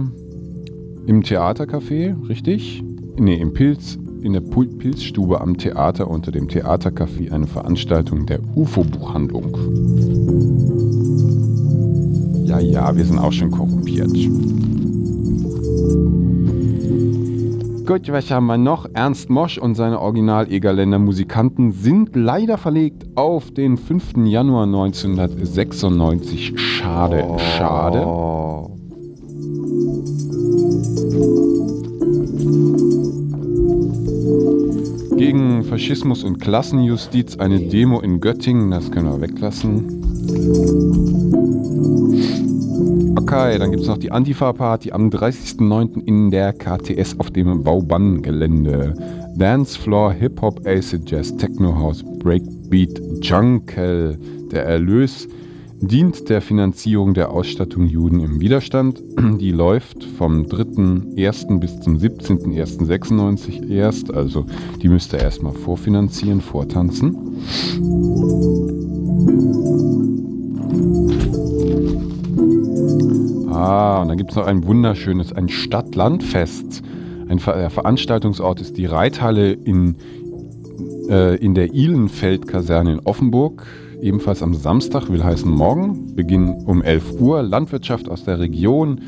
im 1.08 1.22
Theatercafé, 1.22 2.16
richtig? 2.28 2.82
Nee, 3.16 3.36
im 3.36 3.52
Pilz, 3.52 3.98
in 4.22 4.32
der 4.32 4.40
Pilzstube 4.40 5.40
am 5.40 5.56
Theater 5.56 6.08
unter 6.08 6.32
dem 6.32 6.48
Theatercafé 6.48 7.30
eine 7.30 7.46
Veranstaltung 7.46 8.26
der 8.26 8.40
UFO-Buchhandlung. 8.54 9.56
Ja, 12.44 12.58
ja, 12.58 12.96
wir 12.96 13.04
sind 13.04 13.18
auch 13.18 13.32
schon 13.32 13.50
korrumpiert. 13.50 14.14
Gut, 17.86 18.10
was 18.10 18.30
haben 18.30 18.46
wir 18.46 18.56
noch? 18.56 18.86
Ernst 18.94 19.28
Mosch 19.28 19.58
und 19.58 19.74
seine 19.74 20.00
Original-Egerländer 20.00 20.98
Musikanten 20.98 21.72
sind 21.72 22.16
leider 22.16 22.56
verlegt 22.56 23.04
auf 23.14 23.50
den 23.50 23.76
5. 23.76 24.24
Januar 24.24 24.64
1996. 24.64 26.58
Schade, 26.58 27.26
oh. 27.28 27.38
schade. 27.38 28.06
Faschismus 35.74 36.22
und 36.22 36.38
Klassenjustiz 36.38 37.36
eine 37.38 37.58
Demo 37.58 37.98
in 37.98 38.20
Göttingen, 38.20 38.70
das 38.70 38.92
können 38.92 39.08
wir 39.08 39.20
weglassen. 39.20 39.82
Okay, 43.18 43.58
dann 43.58 43.72
gibt 43.72 43.82
es 43.82 43.88
noch 43.88 43.98
die 43.98 44.12
Antifa-Party 44.12 44.92
am 44.92 45.08
30.09. 45.08 46.04
in 46.04 46.30
der 46.30 46.52
KTS 46.52 47.18
auf 47.18 47.32
dem 47.32 47.64
Baubann-Gelände. 47.64 48.94
Dance 49.34 49.76
Floor, 49.76 50.12
Hip-Hop, 50.12 50.64
Acid 50.64 51.10
Jazz, 51.10 51.36
Techno 51.36 51.74
House, 51.74 52.04
Breakbeat, 52.20 53.00
Junkel. 53.20 54.16
Der 54.52 54.66
Erlös 54.66 55.26
dient 55.80 56.28
der 56.28 56.40
Finanzierung 56.40 57.14
der 57.14 57.30
Ausstattung 57.30 57.86
Juden 57.86 58.20
im 58.20 58.40
Widerstand. 58.40 59.02
Die 59.40 59.50
läuft 59.50 60.04
vom 60.04 60.42
3.1. 60.42 61.58
bis 61.58 61.80
zum 61.80 61.96
17.01.96 61.96 63.68
erst, 63.68 64.12
also 64.12 64.46
die 64.80 64.88
müsste 64.88 65.16
erstmal 65.16 65.52
vorfinanzieren, 65.52 66.40
vortanzen. 66.40 67.16
Ah, 73.50 74.02
und 74.02 74.08
dann 74.08 74.18
gibt 74.18 74.30
es 74.30 74.36
noch 74.36 74.46
ein 74.46 74.66
wunderschönes, 74.66 75.32
ein 75.32 75.48
Stadt-Land-Fest. 75.48 76.82
Ein 77.28 77.38
Ver 77.38 77.70
Veranstaltungsort 77.70 78.60
ist 78.60 78.76
die 78.76 78.86
Reithalle 78.86 79.52
in, 79.52 79.96
äh, 81.08 81.36
in 81.36 81.54
der 81.54 81.72
Ihlenfeld-Kaserne 81.72 82.92
in 82.92 83.00
Offenburg 83.00 83.66
ebenfalls 84.04 84.42
am 84.42 84.54
Samstag, 84.54 85.10
will 85.10 85.24
heißen 85.24 85.50
morgen, 85.50 86.14
Beginn 86.14 86.50
um 86.66 86.82
11 86.82 87.20
Uhr, 87.20 87.42
Landwirtschaft 87.42 88.08
aus 88.08 88.24
der 88.24 88.38
Region, 88.38 89.00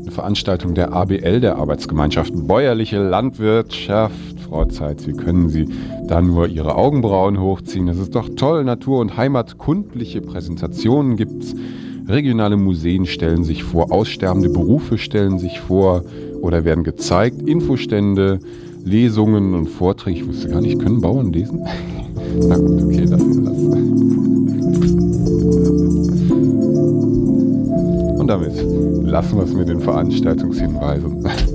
eine 0.00 0.10
Veranstaltung 0.10 0.74
der 0.74 0.92
ABL, 0.92 1.40
der 1.40 1.56
Arbeitsgemeinschaft 1.56 2.32
Bäuerliche 2.34 2.98
Landwirtschaft. 2.98 4.40
Frau 4.48 4.64
Zeitz, 4.64 5.06
wie 5.06 5.12
können 5.12 5.48
Sie 5.48 5.68
da 6.08 6.20
nur 6.20 6.48
Ihre 6.48 6.74
Augenbrauen 6.74 7.38
hochziehen? 7.40 7.86
Das 7.86 7.98
ist 7.98 8.16
doch 8.16 8.28
toll, 8.34 8.64
Natur- 8.64 9.00
und 9.00 9.16
Heimatkundliche 9.16 10.20
Präsentationen 10.20 11.16
gibt 11.16 11.44
es. 11.44 11.54
Regionale 12.08 12.56
Museen 12.56 13.06
stellen 13.06 13.44
sich 13.44 13.62
vor, 13.62 13.92
aussterbende 13.92 14.48
Berufe 14.48 14.98
stellen 14.98 15.38
sich 15.38 15.60
vor 15.60 16.02
oder 16.40 16.64
werden 16.64 16.82
gezeigt, 16.82 17.40
Infostände, 17.42 18.40
Lesungen 18.84 19.54
und 19.54 19.68
Vorträge. 19.68 20.22
Ich 20.22 20.26
wusste 20.26 20.48
gar 20.48 20.60
nicht, 20.60 20.80
können 20.80 21.00
Bauern 21.00 21.32
lesen? 21.32 21.64
Na 22.48 22.56
gut, 22.56 22.82
okay, 22.82 23.04
lassen 23.04 23.44
wir 23.44 23.50
das. 23.50 24.09
Damit 28.30 28.54
lassen 29.02 29.38
wir 29.38 29.42
es 29.42 29.52
mit 29.52 29.68
den 29.68 29.80
Veranstaltungshinweisen. 29.80 31.28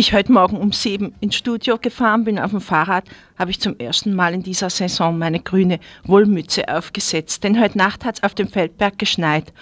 Wie 0.00 0.04
ich 0.04 0.14
heute 0.14 0.32
Morgen 0.32 0.56
um 0.56 0.72
sieben 0.72 1.14
ins 1.20 1.34
Studio 1.36 1.76
gefahren 1.76 2.24
bin 2.24 2.38
auf 2.38 2.52
dem 2.52 2.62
Fahrrad, 2.62 3.04
habe 3.38 3.50
ich 3.50 3.60
zum 3.60 3.78
ersten 3.78 4.14
Mal 4.14 4.32
in 4.32 4.42
dieser 4.42 4.70
Saison 4.70 5.18
meine 5.18 5.40
grüne 5.40 5.78
Wollmütze 6.04 6.74
aufgesetzt, 6.74 7.44
denn 7.44 7.60
heute 7.60 7.76
Nacht 7.76 8.06
hat 8.06 8.16
es 8.16 8.22
auf 8.22 8.34
dem 8.34 8.48
Feldberg 8.48 8.98
geschneit. 8.98 9.52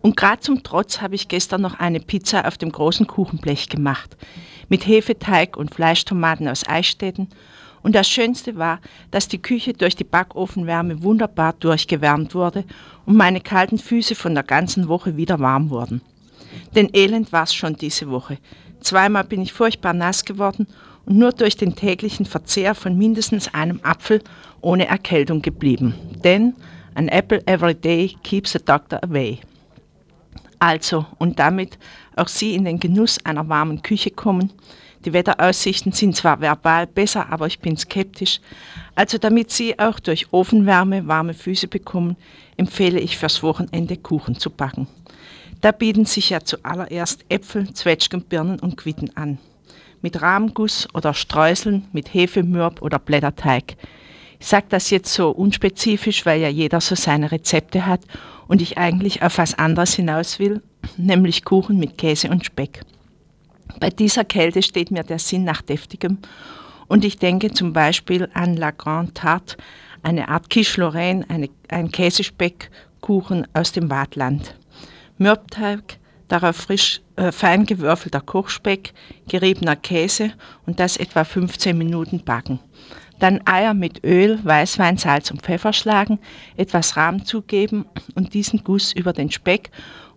Und 0.00 0.16
gerade 0.16 0.38
zum 0.38 0.62
Trotz 0.62 1.00
habe 1.00 1.16
ich 1.16 1.26
gestern 1.26 1.62
noch 1.62 1.80
eine 1.80 1.98
Pizza 1.98 2.46
auf 2.46 2.56
dem 2.56 2.70
großen 2.70 3.08
Kuchenblech 3.08 3.70
gemacht. 3.70 4.16
Mit 4.68 4.86
Hefeteig 4.86 5.56
und 5.56 5.74
Fleischtomaten 5.74 6.46
aus 6.46 6.64
Eichstätten. 6.68 7.26
Und 7.82 7.96
das 7.96 8.08
Schönste 8.08 8.54
war, 8.54 8.78
dass 9.10 9.26
die 9.26 9.42
Küche 9.42 9.72
durch 9.72 9.96
die 9.96 10.04
Backofenwärme 10.04 11.02
wunderbar 11.02 11.54
durchgewärmt 11.54 12.36
wurde 12.36 12.62
und 13.04 13.16
meine 13.16 13.40
kalten 13.40 13.78
Füße 13.78 14.14
von 14.14 14.36
der 14.36 14.44
ganzen 14.44 14.86
Woche 14.86 15.16
wieder 15.16 15.40
warm 15.40 15.70
wurden. 15.70 16.02
Denn 16.74 16.88
elend 16.92 17.32
war 17.32 17.42
es 17.42 17.54
schon 17.54 17.74
diese 17.76 18.10
Woche. 18.10 18.38
Zweimal 18.80 19.24
bin 19.24 19.42
ich 19.42 19.52
furchtbar 19.52 19.92
nass 19.92 20.24
geworden 20.24 20.66
und 21.04 21.18
nur 21.18 21.32
durch 21.32 21.56
den 21.56 21.74
täglichen 21.74 22.26
Verzehr 22.26 22.74
von 22.74 22.96
mindestens 22.96 23.52
einem 23.54 23.80
Apfel 23.82 24.22
ohne 24.60 24.86
Erkältung 24.86 25.42
geblieben. 25.42 25.94
Denn 26.24 26.54
an 26.94 27.08
apple 27.08 27.40
every 27.46 27.74
day 27.74 28.14
keeps 28.22 28.52
the 28.52 28.58
doctor 28.58 29.02
away. 29.02 29.40
Also 30.58 31.06
und 31.18 31.38
damit 31.38 31.78
auch 32.16 32.28
Sie 32.28 32.54
in 32.54 32.64
den 32.64 32.80
Genuss 32.80 33.18
einer 33.24 33.48
warmen 33.48 33.82
Küche 33.82 34.10
kommen. 34.10 34.52
Die 35.04 35.12
Wetteraussichten 35.12 35.92
sind 35.92 36.16
zwar 36.16 36.40
verbal 36.40 36.86
besser, 36.88 37.30
aber 37.30 37.46
ich 37.46 37.60
bin 37.60 37.76
skeptisch. 37.76 38.40
Also 38.96 39.16
damit 39.16 39.52
Sie 39.52 39.78
auch 39.78 40.00
durch 40.00 40.32
Ofenwärme 40.32 41.06
warme 41.06 41.34
Füße 41.34 41.68
bekommen, 41.68 42.16
empfehle 42.56 42.98
ich 42.98 43.16
fürs 43.16 43.42
Wochenende 43.44 43.96
Kuchen 43.96 44.38
zu 44.38 44.50
backen. 44.50 44.88
Da 45.60 45.72
bieten 45.72 46.04
sich 46.04 46.30
ja 46.30 46.40
zuallererst 46.40 47.24
Äpfel, 47.28 47.72
Zwetschgen, 47.72 48.22
Birnen 48.22 48.60
und 48.60 48.76
Quitten 48.76 49.16
an. 49.16 49.38
Mit 50.02 50.22
Rahmguss 50.22 50.86
oder 50.94 51.14
Streuseln, 51.14 51.88
mit 51.92 52.14
Hefemürb 52.14 52.80
oder 52.80 53.00
Blätterteig. 53.00 53.76
Ich 54.38 54.46
sage 54.46 54.66
das 54.68 54.90
jetzt 54.90 55.12
so 55.12 55.30
unspezifisch, 55.30 56.24
weil 56.24 56.40
ja 56.40 56.48
jeder 56.48 56.80
so 56.80 56.94
seine 56.94 57.32
Rezepte 57.32 57.86
hat 57.86 58.02
und 58.46 58.62
ich 58.62 58.78
eigentlich 58.78 59.22
auf 59.22 59.38
was 59.38 59.58
anderes 59.58 59.94
hinaus 59.94 60.38
will, 60.38 60.62
nämlich 60.96 61.44
Kuchen 61.44 61.78
mit 61.78 61.98
Käse 61.98 62.30
und 62.30 62.44
Speck. 62.44 62.82
Bei 63.80 63.90
dieser 63.90 64.24
Kälte 64.24 64.62
steht 64.62 64.92
mir 64.92 65.02
der 65.02 65.18
Sinn 65.18 65.42
nach 65.42 65.62
deftigem 65.62 66.18
und 66.86 67.04
ich 67.04 67.18
denke 67.18 67.50
zum 67.50 67.72
Beispiel 67.72 68.28
an 68.32 68.56
La 68.56 68.70
Grande 68.70 69.12
Tarte, 69.12 69.56
eine 70.04 70.28
Art 70.28 70.50
Quiche 70.50 70.80
Lorraine, 70.80 71.24
eine, 71.28 71.48
ein 71.68 71.90
Käsespeckkuchen 71.90 73.48
aus 73.54 73.72
dem 73.72 73.90
Waadtland. 73.90 74.54
Mürbteig, 75.18 75.98
darauf 76.28 76.56
frisch 76.56 77.00
äh, 77.16 77.32
fein 77.32 77.66
gewürfelter 77.66 78.20
Kochspeck, 78.20 78.92
geriebener 79.28 79.76
Käse 79.76 80.32
und 80.66 80.80
das 80.80 80.96
etwa 80.96 81.24
15 81.24 81.76
Minuten 81.76 82.24
backen. 82.24 82.60
Dann 83.18 83.40
Eier 83.46 83.74
mit 83.74 84.04
Öl, 84.04 84.38
Weißwein, 84.44 84.96
Salz 84.96 85.30
und 85.30 85.42
Pfeffer 85.42 85.72
schlagen, 85.72 86.20
etwas 86.56 86.96
Rahm 86.96 87.24
zugeben 87.24 87.86
und 88.14 88.34
diesen 88.34 88.62
Guss 88.62 88.92
über 88.92 89.12
den 89.12 89.30
Speck 89.30 89.70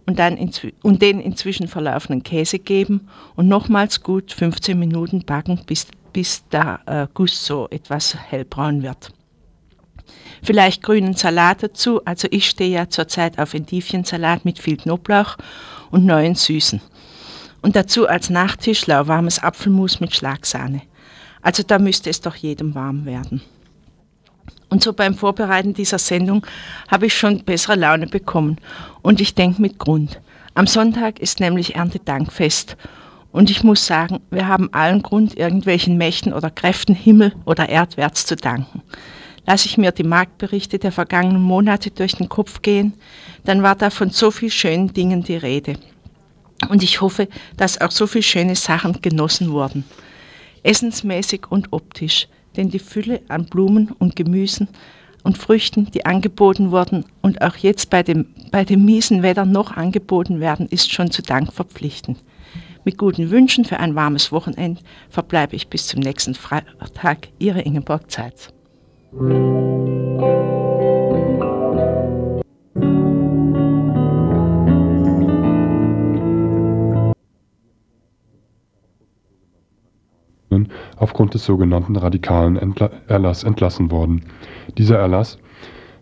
und, 0.05 0.19
dann 0.19 0.37
und 0.83 1.01
den 1.01 1.19
inzwischen 1.19 1.67
verlaufenden 1.67 2.23
Käse 2.23 2.59
geben 2.59 3.07
und 3.35 3.47
nochmals 3.47 4.03
gut 4.03 4.31
15 4.31 4.77
Minuten 4.77 5.25
backen, 5.25 5.61
bis, 5.65 5.87
bis 6.13 6.47
der 6.49 6.79
äh, 6.85 7.07
Guss 7.13 7.45
so 7.45 7.67
etwas 7.69 8.15
hellbraun 8.15 8.83
wird. 8.83 9.11
Vielleicht 10.43 10.81
grünen 10.81 11.13
Salat 11.13 11.61
dazu. 11.61 12.03
Also 12.05 12.27
ich 12.31 12.49
stehe 12.49 12.71
ja 12.71 12.89
zurzeit 12.89 13.37
auf 13.37 13.53
Endiviensalat 13.53 14.43
mit 14.43 14.59
viel 14.59 14.77
Knoblauch 14.77 15.37
und 15.91 16.05
neuen 16.05 16.35
Süßen. 16.35 16.81
Und 17.61 17.75
dazu 17.75 18.07
als 18.07 18.29
Nachtisch 18.29 18.87
lauwarmes 18.87 19.43
Apfelmus 19.43 19.99
mit 19.99 20.15
Schlagsahne. 20.15 20.81
Also 21.43 21.63
da 21.63 21.77
müsste 21.77 22.09
es 22.09 22.21
doch 22.21 22.35
jedem 22.35 22.73
warm 22.73 23.05
werden. 23.05 23.41
Und 24.69 24.81
so 24.81 24.93
beim 24.93 25.13
Vorbereiten 25.13 25.73
dieser 25.73 25.99
Sendung 25.99 26.45
habe 26.87 27.07
ich 27.07 27.17
schon 27.17 27.43
bessere 27.43 27.75
Laune 27.75 28.07
bekommen. 28.07 28.57
Und 29.01 29.21
ich 29.21 29.35
denke 29.35 29.61
mit 29.61 29.77
Grund. 29.77 30.21
Am 30.55 30.65
Sonntag 30.65 31.19
ist 31.19 31.39
nämlich 31.39 31.75
Erntedankfest. 31.75 32.77
Und 33.31 33.49
ich 33.49 33.63
muss 33.63 33.85
sagen, 33.85 34.21
wir 34.31 34.47
haben 34.47 34.73
allen 34.73 35.03
Grund, 35.03 35.37
irgendwelchen 35.37 35.97
Mächten 35.97 36.33
oder 36.33 36.49
Kräften 36.49 36.95
Himmel 36.95 37.33
oder 37.45 37.69
erdwärts 37.69 38.25
zu 38.25 38.35
danken 38.35 38.81
lasse 39.51 39.67
ich 39.67 39.77
mir 39.77 39.91
die 39.91 40.03
Marktberichte 40.03 40.79
der 40.79 40.93
vergangenen 40.93 41.41
Monate 41.41 41.91
durch 41.91 42.13
den 42.15 42.29
Kopf 42.29 42.61
gehen, 42.61 42.93
dann 43.43 43.63
war 43.63 43.75
da 43.75 43.89
von 43.89 44.09
so 44.09 44.31
vielen 44.31 44.49
schönen 44.49 44.93
Dingen 44.93 45.23
die 45.23 45.35
Rede. 45.35 45.75
Und 46.69 46.83
ich 46.83 47.01
hoffe, 47.01 47.27
dass 47.57 47.81
auch 47.81 47.91
so 47.91 48.07
viele 48.07 48.23
schöne 48.23 48.55
Sachen 48.55 49.01
genossen 49.01 49.51
wurden. 49.51 49.83
Essensmäßig 50.63 51.51
und 51.51 51.73
optisch, 51.73 52.29
denn 52.55 52.69
die 52.69 52.79
Fülle 52.79 53.23
an 53.27 53.45
Blumen 53.45 53.91
und 53.99 54.15
Gemüsen 54.15 54.69
und 55.23 55.37
Früchten, 55.37 55.91
die 55.91 56.05
angeboten 56.05 56.71
wurden 56.71 57.03
und 57.21 57.41
auch 57.41 57.57
jetzt 57.57 57.89
bei 57.89 58.03
dem, 58.03 58.27
bei 58.51 58.63
dem 58.63 58.85
miesen 58.85 59.21
Wetter 59.21 59.43
noch 59.43 59.75
angeboten 59.75 60.39
werden, 60.39 60.67
ist 60.69 60.93
schon 60.93 61.11
zu 61.11 61.23
Dank 61.23 61.51
verpflichtend. 61.51 62.23
Mit 62.85 62.97
guten 62.97 63.29
Wünschen 63.29 63.65
für 63.65 63.81
ein 63.81 63.95
warmes 63.95 64.31
Wochenende 64.31 64.81
verbleibe 65.09 65.57
ich 65.57 65.67
bis 65.67 65.87
zum 65.87 65.99
nächsten 65.99 66.35
Freitag. 66.35 67.27
Ihre 67.37 67.59
Ingeborg 67.59 68.09
Zeitz. 68.09 68.53
Aufgrund 80.95 81.33
des 81.33 81.45
sogenannten 81.45 81.97
radikalen 81.97 82.55
Entla 82.55 82.89
Erlass 83.07 83.43
entlassen 83.43 83.91
worden. 83.91 84.21
Dieser 84.77 84.97
Erlass 84.97 85.39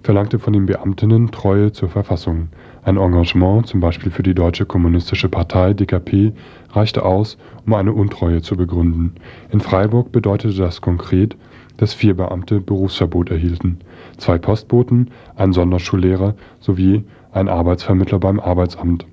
verlangte 0.04 0.38
von 0.38 0.54
den 0.54 0.68
Beamtinnen 0.68 1.32
Treue 1.32 1.72
zur 1.72 1.90
Verfassung. 1.90 2.50
Ein 2.84 2.98
Engagement, 2.98 3.66
zum 3.66 3.80
Beispiel 3.80 4.12
für 4.12 4.24
die 4.24 4.36
Deutsche 4.36 4.68
Kommunistische 4.68 5.30
Partei 5.30 5.74
(DKP), 5.74 6.34
reichte 6.74 7.04
aus, 7.04 7.40
um 7.66 7.74
eine 7.74 7.92
Untreue 7.92 8.44
zu 8.44 8.56
begründen. 8.56 9.16
In 9.50 9.62
Freiburg 9.62 10.12
bedeutete 10.12 10.56
das 10.56 10.82
konkret 10.82 11.36
dass 11.80 11.94
vier 11.94 12.14
Beamte 12.14 12.60
Berufsverbot 12.60 13.32
erhielten, 13.32 13.78
zwei 14.18 14.38
Postboten, 14.38 15.12
ein 15.36 15.54
Sonderschullehrer 15.54 16.36
sowie 16.60 17.06
ein 17.32 17.48
Arbeitsvermittler 17.48 18.20
beim 18.20 18.40
Arbeitsamt. 18.40 19.06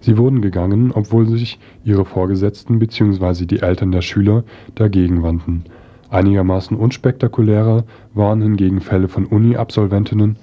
Sie 0.00 0.16
wurden 0.16 0.40
gegangen, 0.40 0.92
obwohl 0.92 1.26
sich 1.26 1.58
ihre 1.84 2.06
Vorgesetzten 2.06 2.78
bzw. 2.78 3.44
die 3.44 3.60
Eltern 3.60 3.92
der 3.92 4.00
Schüler 4.00 4.44
dagegen 4.74 5.22
wandten. 5.22 5.64
Einigermaßen 6.10 6.74
unspektakulärer 6.74 7.84
waren 8.14 8.40
hingegen 8.40 8.80
Fälle 8.80 9.08
von 9.08 9.26
Uni-Absolventinnen, 9.26 10.36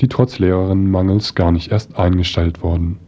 die 0.00 0.08
trotz 0.08 0.38
Lehrerinnenmangels 0.38 1.34
gar 1.34 1.52
nicht 1.52 1.70
erst 1.70 1.98
eingestellt 1.98 2.62
wurden. 2.62 2.98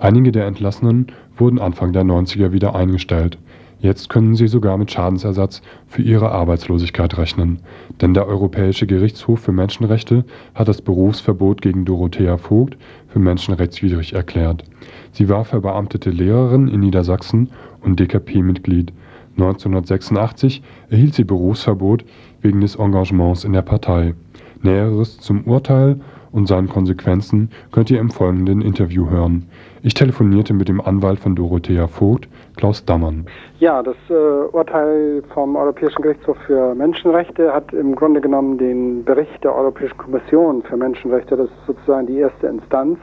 Einige 0.00 0.32
der 0.32 0.46
Entlassenen 0.46 1.06
wurden 1.36 1.60
Anfang 1.60 1.92
der 1.92 2.02
90er 2.02 2.50
wieder 2.50 2.74
eingestellt. 2.74 3.38
Jetzt 3.82 4.08
können 4.08 4.36
sie 4.36 4.46
sogar 4.46 4.78
mit 4.78 4.92
Schadensersatz 4.92 5.60
für 5.88 6.02
ihre 6.02 6.30
Arbeitslosigkeit 6.30 7.18
rechnen, 7.18 7.58
denn 8.00 8.14
der 8.14 8.28
Europäische 8.28 8.86
Gerichtshof 8.86 9.40
für 9.40 9.50
Menschenrechte 9.50 10.24
hat 10.54 10.68
das 10.68 10.80
Berufsverbot 10.80 11.60
gegen 11.62 11.84
Dorothea 11.84 12.36
Vogt 12.36 12.76
für 13.08 13.18
menschenrechtswidrig 13.18 14.12
erklärt. 14.12 14.62
Sie 15.10 15.28
war 15.28 15.44
verbeamtete 15.44 16.10
Lehrerin 16.10 16.68
in 16.68 16.78
Niedersachsen 16.78 17.50
und 17.80 17.98
DKP-Mitglied. 17.98 18.92
1986 19.36 20.62
erhielt 20.88 21.14
sie 21.14 21.24
Berufsverbot 21.24 22.04
wegen 22.40 22.60
des 22.60 22.76
Engagements 22.76 23.42
in 23.42 23.52
der 23.52 23.62
Partei. 23.62 24.14
Näheres 24.62 25.18
zum 25.18 25.42
Urteil 25.42 25.98
und 26.32 26.46
seinen 26.46 26.68
Konsequenzen 26.68 27.50
könnt 27.70 27.90
ihr 27.90 28.00
im 28.00 28.10
folgenden 28.10 28.60
Interview 28.62 29.08
hören. 29.08 29.48
Ich 29.82 29.94
telefonierte 29.94 30.54
mit 30.54 30.68
dem 30.68 30.80
Anwalt 30.80 31.20
von 31.20 31.34
Dorothea 31.34 31.86
Vogt, 31.86 32.28
Klaus 32.56 32.84
Dammann. 32.84 33.26
Ja, 33.58 33.82
das 33.82 33.96
äh, 34.08 34.12
Urteil 34.12 35.22
vom 35.34 35.56
Europäischen 35.56 36.02
Gerichtshof 36.02 36.36
für 36.46 36.74
Menschenrechte 36.74 37.52
hat 37.52 37.72
im 37.72 37.94
Grunde 37.94 38.20
genommen 38.20 38.58
den 38.58 39.04
Bericht 39.04 39.44
der 39.44 39.54
Europäischen 39.54 39.96
Kommission 39.98 40.62
für 40.62 40.76
Menschenrechte, 40.76 41.36
das 41.36 41.46
ist 41.46 41.66
sozusagen 41.66 42.06
die 42.06 42.18
erste 42.18 42.46
Instanz, 42.46 42.98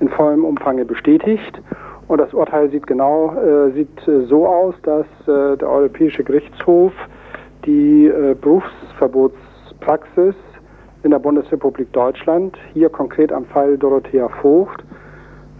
in 0.00 0.08
vollem 0.08 0.44
Umfang 0.44 0.84
bestätigt. 0.86 1.60
Und 2.08 2.18
das 2.20 2.34
Urteil 2.34 2.70
sieht 2.70 2.86
genau 2.86 3.34
äh, 3.34 3.70
sieht 3.72 4.06
äh, 4.06 4.26
so 4.26 4.46
aus, 4.46 4.74
dass 4.82 5.06
äh, 5.26 5.56
der 5.56 5.68
Europäische 5.68 6.22
Gerichtshof 6.22 6.92
die 7.64 8.06
äh, 8.06 8.34
Berufsverbotspraxis 8.38 10.34
in 11.04 11.10
der 11.10 11.18
Bundesrepublik 11.18 11.92
Deutschland, 11.92 12.56
hier 12.72 12.88
konkret 12.88 13.32
am 13.32 13.44
Fall 13.44 13.76
Dorothea 13.78 14.28
Vogt, 14.40 14.82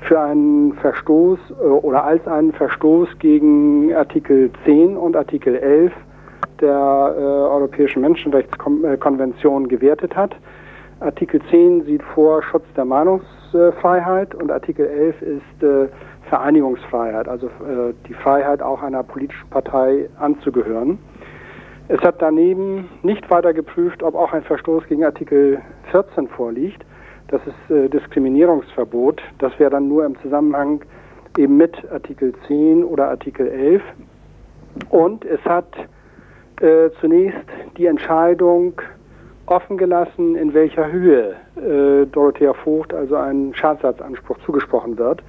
für 0.00 0.20
einen 0.20 0.72
Verstoß 0.74 1.38
äh, 1.50 1.64
oder 1.64 2.04
als 2.04 2.26
einen 2.26 2.52
Verstoß 2.52 3.08
gegen 3.18 3.94
Artikel 3.94 4.50
10 4.64 4.96
und 4.96 5.16
Artikel 5.16 5.56
11 5.56 5.92
der 6.60 7.14
äh, 7.16 7.20
Europäischen 7.20 8.00
Menschenrechtskonvention 8.00 9.68
gewertet 9.68 10.16
hat. 10.16 10.34
Artikel 11.00 11.40
10 11.50 11.84
sieht 11.84 12.02
vor 12.02 12.42
Schutz 12.42 12.64
der 12.76 12.84
Meinungsfreiheit 12.84 14.34
und 14.34 14.50
Artikel 14.50 14.86
11 14.86 15.22
ist 15.22 15.62
äh, 15.62 15.88
Vereinigungsfreiheit, 16.28 17.28
also 17.28 17.46
äh, 17.46 17.92
die 18.08 18.14
Freiheit 18.14 18.62
auch 18.62 18.82
einer 18.82 19.02
politischen 19.02 19.48
Partei 19.50 20.08
anzugehören. 20.18 20.98
Es 21.88 22.00
hat 22.00 22.22
daneben 22.22 22.88
nicht 23.02 23.28
weiter 23.30 23.52
geprüft, 23.52 24.02
ob 24.02 24.14
auch 24.14 24.32
ein 24.32 24.42
Verstoß 24.42 24.86
gegen 24.86 25.04
Artikel 25.04 25.60
14 25.90 26.28
vorliegt. 26.28 26.82
Das 27.28 27.42
ist 27.46 27.70
äh, 27.70 27.88
Diskriminierungsverbot. 27.90 29.20
Das 29.38 29.58
wäre 29.58 29.70
dann 29.70 29.88
nur 29.88 30.06
im 30.06 30.18
Zusammenhang 30.20 30.80
eben 31.36 31.58
mit 31.58 31.76
Artikel 31.90 32.32
10 32.46 32.84
oder 32.84 33.08
Artikel 33.08 33.48
11. 33.48 33.82
Und 34.88 35.26
es 35.26 35.40
hat 35.44 35.66
äh, 36.60 36.88
zunächst 37.00 37.44
die 37.76 37.86
Entscheidung 37.86 38.80
offen 39.46 39.76
gelassen, 39.76 40.36
in 40.36 40.54
welcher 40.54 40.90
Höhe 40.90 41.34
äh, 41.56 42.06
Dorothea 42.06 42.54
Vogt 42.54 42.94
also 42.94 43.16
ein 43.16 43.54
Schadensersatzanspruch 43.54 44.38
zugesprochen 44.46 44.96
wird. 44.96 45.22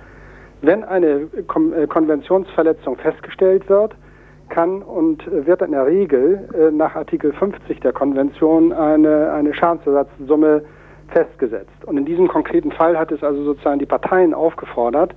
Wenn 0.61 0.85
eine 0.85 1.27
Kon 1.47 1.73
äh, 1.73 1.85
Konventionsverletzung 1.85 2.95
festgestellt 2.95 3.67
wird, 3.67 3.93
kann 4.49 4.81
und 4.81 5.23
wird 5.29 5.61
in 5.61 5.71
der 5.71 5.85
Regel 5.85 6.47
äh, 6.53 6.71
nach 6.71 6.95
Artikel 6.95 7.33
50 7.33 7.79
der 7.79 7.93
Konvention 7.93 8.71
eine, 8.71 9.31
eine 9.31 9.53
Schadensersatzsumme 9.53 10.63
festgesetzt. 11.09 11.85
Und 11.85 11.97
in 11.97 12.05
diesem 12.05 12.27
konkreten 12.27 12.71
Fall 12.71 12.97
hat 12.97 13.11
es 13.11 13.23
also 13.23 13.43
sozusagen 13.43 13.79
die 13.79 13.85
Parteien 13.85 14.33
aufgefordert, 14.33 15.13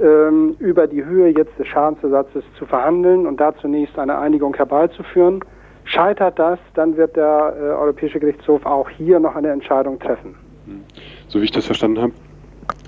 ähm, 0.00 0.56
über 0.58 0.86
die 0.86 1.04
Höhe 1.04 1.28
jetzt 1.28 1.58
des 1.58 1.66
Schadensersatzes 1.66 2.44
zu 2.58 2.66
verhandeln 2.66 3.26
und 3.26 3.40
da 3.40 3.54
zunächst 3.56 3.98
eine 3.98 4.18
Einigung 4.18 4.54
herbeizuführen. 4.54 5.44
Scheitert 5.84 6.38
das, 6.38 6.58
dann 6.74 6.96
wird 6.96 7.16
der 7.16 7.54
äh, 7.56 7.62
Europäische 7.70 8.20
Gerichtshof 8.20 8.64
auch 8.64 8.88
hier 8.88 9.20
noch 9.20 9.34
eine 9.36 9.48
Entscheidung 9.48 9.98
treffen. 9.98 10.34
So 11.28 11.40
wie 11.40 11.44
ich 11.44 11.50
das 11.50 11.66
verstanden 11.66 12.00
habe, 12.00 12.12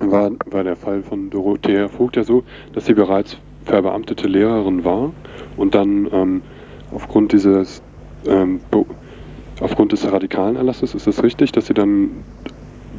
war, 0.00 0.30
war 0.46 0.64
der 0.64 0.76
Fall 0.76 1.02
von 1.02 1.30
Dorothea 1.30 1.88
Vogt 1.88 2.16
ja 2.16 2.22
so, 2.22 2.44
dass 2.74 2.86
sie 2.86 2.94
bereits 2.94 3.38
verbeamtete 3.64 4.28
Lehrerin 4.28 4.84
war 4.84 5.12
und 5.56 5.74
dann 5.74 6.08
ähm, 6.12 6.42
aufgrund 6.92 7.32
dieses 7.32 7.82
ähm, 8.26 8.60
aufgrund 9.60 9.92
des 9.92 10.10
radikalen 10.10 10.56
Erlasses, 10.56 10.94
ist 10.94 11.06
es 11.06 11.22
richtig, 11.22 11.52
dass 11.52 11.66
sie 11.66 11.74
dann 11.74 12.10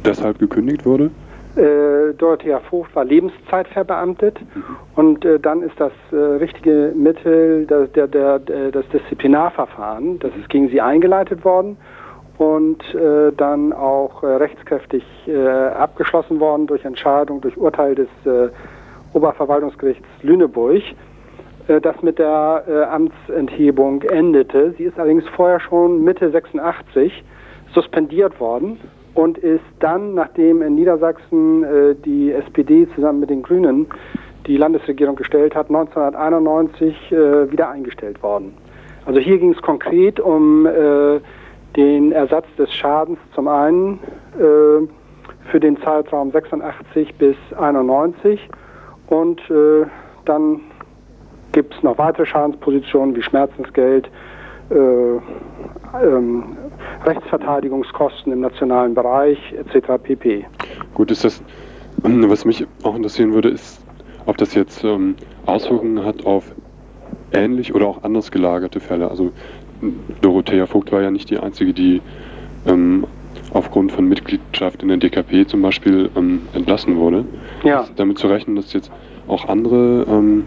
deshalb 0.04 0.38
gekündigt 0.38 0.86
wurde? 0.86 1.10
Äh, 1.56 2.14
Dorothea 2.14 2.58
Vogt 2.58 2.94
war 2.96 3.04
Lebenszeit 3.04 3.68
verbeamtet 3.68 4.40
mhm. 4.54 4.62
und 4.96 5.24
äh, 5.24 5.38
dann 5.38 5.62
ist 5.62 5.78
das 5.78 5.92
äh, 6.10 6.16
richtige 6.16 6.92
Mittel 6.96 7.64
das, 7.66 7.92
der, 7.92 8.08
der, 8.08 8.40
der, 8.40 8.72
das 8.72 8.84
Disziplinarverfahren, 8.88 10.18
das 10.18 10.32
ist 10.36 10.48
gegen 10.48 10.68
sie 10.68 10.80
eingeleitet 10.80 11.44
worden 11.44 11.76
und 12.38 12.82
äh, 12.94 13.30
dann 13.36 13.72
auch 13.72 14.24
äh, 14.24 14.26
rechtskräftig 14.26 15.04
äh, 15.28 15.46
abgeschlossen 15.46 16.40
worden 16.40 16.66
durch 16.66 16.84
Entscheidung, 16.84 17.40
durch 17.40 17.56
Urteil 17.56 17.94
des 17.94 18.08
Oberverwaltungsgerichts 19.14 20.06
Lüneburg, 20.22 20.82
äh, 21.68 21.80
das 21.80 22.00
mit 22.02 22.18
der 22.18 22.64
äh, 22.68 22.82
Amtsenthebung 22.82 24.02
endete. 24.02 24.74
Sie 24.76 24.84
ist 24.84 24.98
allerdings 24.98 25.26
vorher 25.34 25.60
schon 25.60 26.04
Mitte 26.04 26.30
86 26.30 27.24
suspendiert 27.72 28.38
worden 28.38 28.78
und 29.14 29.38
ist 29.38 29.64
dann, 29.80 30.14
nachdem 30.14 30.60
in 30.62 30.74
Niedersachsen 30.74 31.64
äh, 31.64 31.94
die 32.04 32.32
SPD 32.32 32.86
zusammen 32.94 33.20
mit 33.20 33.30
den 33.30 33.42
Grünen 33.42 33.86
die 34.46 34.58
Landesregierung 34.58 35.16
gestellt 35.16 35.54
hat, 35.54 35.68
1991 35.70 36.94
wieder 37.10 37.70
eingestellt 37.70 38.22
worden. 38.22 38.52
Also 39.06 39.18
hier 39.18 39.38
ging 39.38 39.54
es 39.54 39.62
konkret 39.62 40.20
um 40.20 40.68
den 41.76 42.12
Ersatz 42.12 42.44
des 42.58 42.70
Schadens 42.74 43.18
zum 43.34 43.48
einen 43.48 44.00
für 44.34 45.60
den 45.60 45.78
Zeitraum 45.80 46.30
86 46.30 47.14
bis 47.14 47.36
91 47.58 48.38
und 49.08 49.40
äh, 49.50 49.86
dann 50.24 50.60
gibt 51.52 51.74
es 51.74 51.82
noch 51.82 51.98
weitere 51.98 52.26
Schadenspositionen 52.26 53.14
wie 53.14 53.22
Schmerzensgeld, 53.22 54.10
äh, 54.70 54.74
ähm, 54.74 56.56
Rechtsverteidigungskosten 57.04 58.32
im 58.32 58.40
nationalen 58.40 58.94
Bereich 58.94 59.38
etc. 59.52 60.02
pp. 60.02 60.46
Gut, 60.94 61.10
ist 61.10 61.24
das, 61.24 61.42
was 61.98 62.44
mich 62.44 62.66
auch 62.82 62.96
interessieren 62.96 63.32
würde, 63.32 63.50
ist, 63.50 63.84
ob 64.26 64.36
das 64.38 64.54
jetzt 64.54 64.82
ähm, 64.84 65.14
Auswirkungen 65.46 66.04
hat 66.04 66.24
auf 66.26 66.52
ähnlich 67.32 67.74
oder 67.74 67.86
auch 67.86 68.02
anders 68.02 68.30
gelagerte 68.30 68.80
Fälle. 68.80 69.10
Also 69.10 69.32
Dorothea 70.22 70.66
Vogt 70.66 70.92
war 70.92 71.02
ja 71.02 71.10
nicht 71.10 71.30
die 71.30 71.38
einzige, 71.38 71.72
die 71.72 72.00
ähm, 72.66 73.06
aufgrund 73.54 73.92
von 73.92 74.06
Mitgliedschaft 74.06 74.82
in 74.82 74.88
der 74.88 74.98
DKP 74.98 75.46
zum 75.46 75.62
Beispiel 75.62 76.10
ähm, 76.16 76.42
entlassen 76.52 76.96
wurde. 76.96 77.24
Ja. 77.62 77.82
Ist 77.82 77.94
damit 77.96 78.18
zu 78.18 78.26
rechnen, 78.26 78.56
dass 78.56 78.72
jetzt 78.72 78.92
auch 79.26 79.48
andere 79.48 80.04
ähm, 80.08 80.44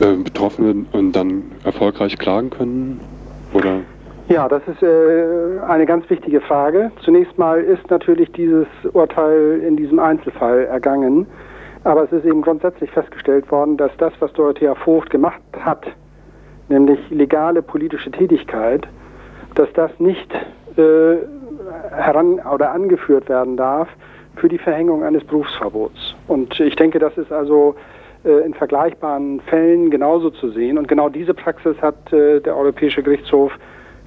äh, 0.00 0.14
Betroffene 0.14 0.86
dann 1.12 1.42
erfolgreich 1.64 2.16
klagen 2.16 2.48
können? 2.50 3.00
Oder? 3.52 3.80
Ja, 4.28 4.48
das 4.48 4.62
ist 4.68 4.82
äh, 4.82 5.58
eine 5.68 5.86
ganz 5.86 6.08
wichtige 6.08 6.40
Frage. 6.40 6.92
Zunächst 7.04 7.36
mal 7.36 7.60
ist 7.60 7.90
natürlich 7.90 8.30
dieses 8.32 8.68
Urteil 8.92 9.60
in 9.66 9.76
diesem 9.76 9.98
Einzelfall 9.98 10.66
ergangen. 10.66 11.26
Aber 11.82 12.04
es 12.04 12.12
ist 12.12 12.24
eben 12.24 12.42
grundsätzlich 12.42 12.90
festgestellt 12.90 13.50
worden, 13.50 13.76
dass 13.76 13.90
das, 13.98 14.12
was 14.20 14.32
Dorothea 14.34 14.74
Vogt 14.74 15.10
gemacht 15.10 15.40
hat, 15.58 15.84
nämlich 16.68 16.98
legale 17.10 17.62
politische 17.62 18.10
Tätigkeit, 18.10 18.86
dass 19.54 19.72
das 19.72 19.90
nicht 19.98 20.32
äh, 20.76 21.16
heran 21.90 22.40
oder 22.40 22.72
angeführt 22.72 23.28
werden 23.28 23.56
darf 23.56 23.88
für 24.36 24.48
die 24.48 24.58
Verhängung 24.58 25.02
eines 25.02 25.24
Berufsverbots. 25.24 26.14
Und 26.28 26.58
ich 26.60 26.76
denke, 26.76 26.98
das 26.98 27.16
ist 27.18 27.32
also 27.32 27.74
äh, 28.24 28.44
in 28.44 28.52
vergleichbaren 28.52 29.40
Fällen 29.40 29.90
genauso 29.90 30.30
zu 30.30 30.50
sehen. 30.50 30.76
Und 30.76 30.88
genau 30.88 31.08
diese 31.08 31.32
Praxis 31.32 31.76
hat 31.80 32.12
äh, 32.12 32.40
der 32.40 32.54
Europäische 32.54 33.02
Gerichtshof 33.02 33.52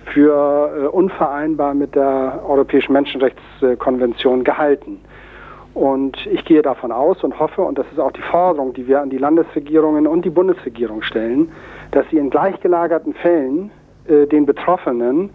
für 0.06 0.72
äh, 0.84 0.88
unvereinbar 0.88 1.74
mit 1.74 1.96
der 1.96 2.42
Europäischen 2.48 2.94
Menschenrechtskonvention 2.94 4.44
gehalten. 4.44 5.00
Und 5.74 6.28
ich 6.28 6.46
gehe 6.46 6.62
davon 6.62 6.92
aus 6.92 7.24
und 7.24 7.40
hoffe, 7.40 7.64
und 7.64 7.80
das 7.80 7.88
ist 7.92 8.00
auch 8.00 8.12
die 8.12 8.22
Forderung, 8.22 8.74
die 8.74 8.88
wir 8.88 9.02
an 9.02 9.10
die 9.10 9.18
Landesregierungen 9.18 10.06
und 10.06 10.24
die 10.24 10.30
Bundesregierung 10.30 11.02
stellen, 11.02 11.52
dass 11.90 12.08
sie 12.12 12.18
in 12.18 12.30
gleichgelagerten 12.30 13.16
Fällen 13.16 13.72
den 14.08 14.46
Betroffenen 14.46 15.32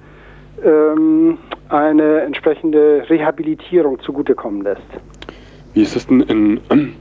ähm, 0.65 1.39
eine 1.69 2.21
entsprechende 2.21 3.05
Rehabilitierung 3.09 4.01
zugutekommen 4.01 4.63
lässt. 4.63 4.83
Wie 5.75 5.83
ist 5.83 5.97
es 5.97 6.07
denn 6.07 6.21
in, 6.23 6.61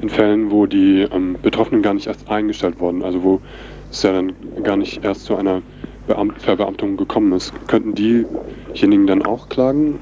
in 0.00 0.08
Fällen, 0.08 0.50
wo 0.50 0.66
die 0.66 1.06
ähm, 1.12 1.36
Betroffenen 1.42 1.82
gar 1.82 1.94
nicht 1.94 2.06
erst 2.06 2.30
eingestellt 2.30 2.80
wurden, 2.80 3.02
also 3.02 3.22
wo 3.22 3.40
es 3.90 4.02
ja 4.02 4.12
dann 4.12 4.32
gar 4.62 4.76
nicht 4.76 5.04
erst 5.04 5.24
zu 5.24 5.36
einer 5.36 5.62
Beamt 6.06 6.40
Verbeamtung 6.40 6.96
gekommen 6.96 7.32
ist. 7.32 7.52
Könnten 7.68 7.94
diejenigen 7.94 9.06
dann 9.06 9.24
auch 9.24 9.48
klagen? 9.48 9.98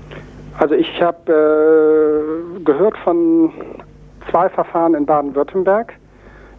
Also 0.58 0.74
ich 0.74 1.02
habe 1.02 1.32
äh, 2.58 2.62
gehört 2.64 2.96
von 2.98 3.52
zwei 4.30 4.48
Verfahren 4.48 4.94
in 4.94 5.04
Baden-Württemberg, 5.04 5.92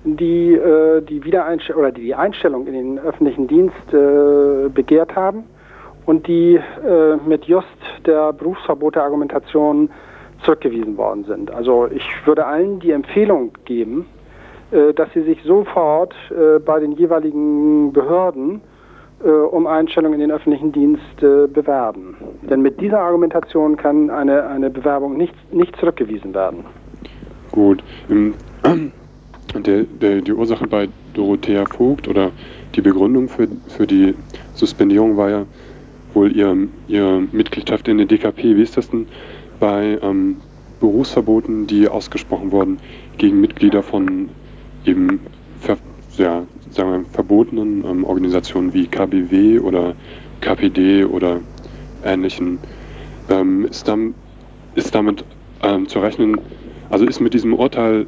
die 0.03 0.53
äh, 0.53 1.01
die 1.01 1.23
Wiedereinstellung 1.23 1.81
oder 1.81 1.91
die, 1.91 2.03
die 2.03 2.15
Einstellung 2.15 2.67
in 2.67 2.73
den 2.73 2.99
öffentlichen 2.99 3.47
Dienst 3.47 3.93
äh, 3.93 4.69
begehrt 4.69 5.15
haben 5.15 5.45
und 6.07 6.25
die 6.25 6.55
äh, 6.55 7.17
mit 7.27 7.45
just 7.45 7.67
der 8.05 8.33
Berufsverbote-Argumentation 8.33 9.89
zurückgewiesen 10.43 10.97
worden 10.97 11.25
sind. 11.25 11.51
Also 11.51 11.87
ich 11.87 12.03
würde 12.25 12.45
allen 12.45 12.79
die 12.79 12.91
Empfehlung 12.91 13.51
geben, 13.65 14.05
äh, 14.71 14.93
dass 14.93 15.11
sie 15.13 15.21
sich 15.21 15.41
sofort 15.43 16.13
äh, 16.31 16.59
bei 16.59 16.79
den 16.79 16.93
jeweiligen 16.93 17.91
Behörden 17.91 18.61
äh, 19.23 19.29
um 19.29 19.67
Einstellung 19.67 20.13
in 20.13 20.19
den 20.19 20.31
öffentlichen 20.31 20.71
Dienst 20.71 21.17
bewerben. 21.17 22.15
Denn 22.49 22.61
mit 22.61 22.79
dieser 22.79 22.99
Argumentation 22.99 23.75
kann 23.75 24.09
eine, 24.09 24.47
eine 24.47 24.69
Bewerbung 24.69 25.17
nicht, 25.17 25.33
nicht 25.53 25.75
zurückgewiesen 25.77 26.33
werden. 26.33 26.65
Gut. 27.51 27.83
Der, 29.55 29.83
der, 29.83 30.21
die 30.21 30.33
Ursache 30.33 30.67
bei 30.67 30.89
Dorothea 31.13 31.63
Vogt 31.65 32.09
oder 32.09 32.31
die 32.75 32.81
Begründung 32.81 33.29
für, 33.29 33.47
für 33.69 33.87
die 33.87 34.13
Suspendierung 34.53 35.15
war 35.15 35.29
ja 35.29 35.45
wohl 36.13 36.35
ihre, 36.35 36.57
ihre 36.87 37.21
Mitgliedschaft 37.31 37.87
in 37.87 37.97
der 37.97 38.07
DKP. 38.07 38.55
Wie 38.55 38.61
ist 38.61 38.77
das 38.77 38.89
denn 38.89 39.07
bei 39.59 39.97
ähm, 40.01 40.37
Berufsverboten, 40.79 41.67
die 41.67 41.87
ausgesprochen 41.87 42.51
wurden 42.51 42.79
gegen 43.17 43.41
Mitglieder 43.41 43.83
von 43.83 44.29
eben 44.85 45.19
ver, 45.59 45.77
ja, 46.17 46.45
sagen 46.69 46.91
wir, 46.91 47.05
verbotenen 47.11 47.83
ähm, 47.85 48.03
Organisationen 48.03 48.73
wie 48.73 48.87
KBW 48.87 49.59
oder 49.59 49.95
KPD 50.41 51.05
oder 51.05 51.41
ähnlichen? 52.03 52.59
Ähm, 53.29 53.65
ist, 53.65 53.87
dann, 53.87 54.13
ist 54.75 54.93
damit 54.93 55.25
ähm, 55.63 55.87
zu 55.87 55.99
rechnen, 55.99 56.39
also 56.89 57.05
ist 57.05 57.19
mit 57.19 57.33
diesem 57.33 57.53
Urteil 57.53 58.07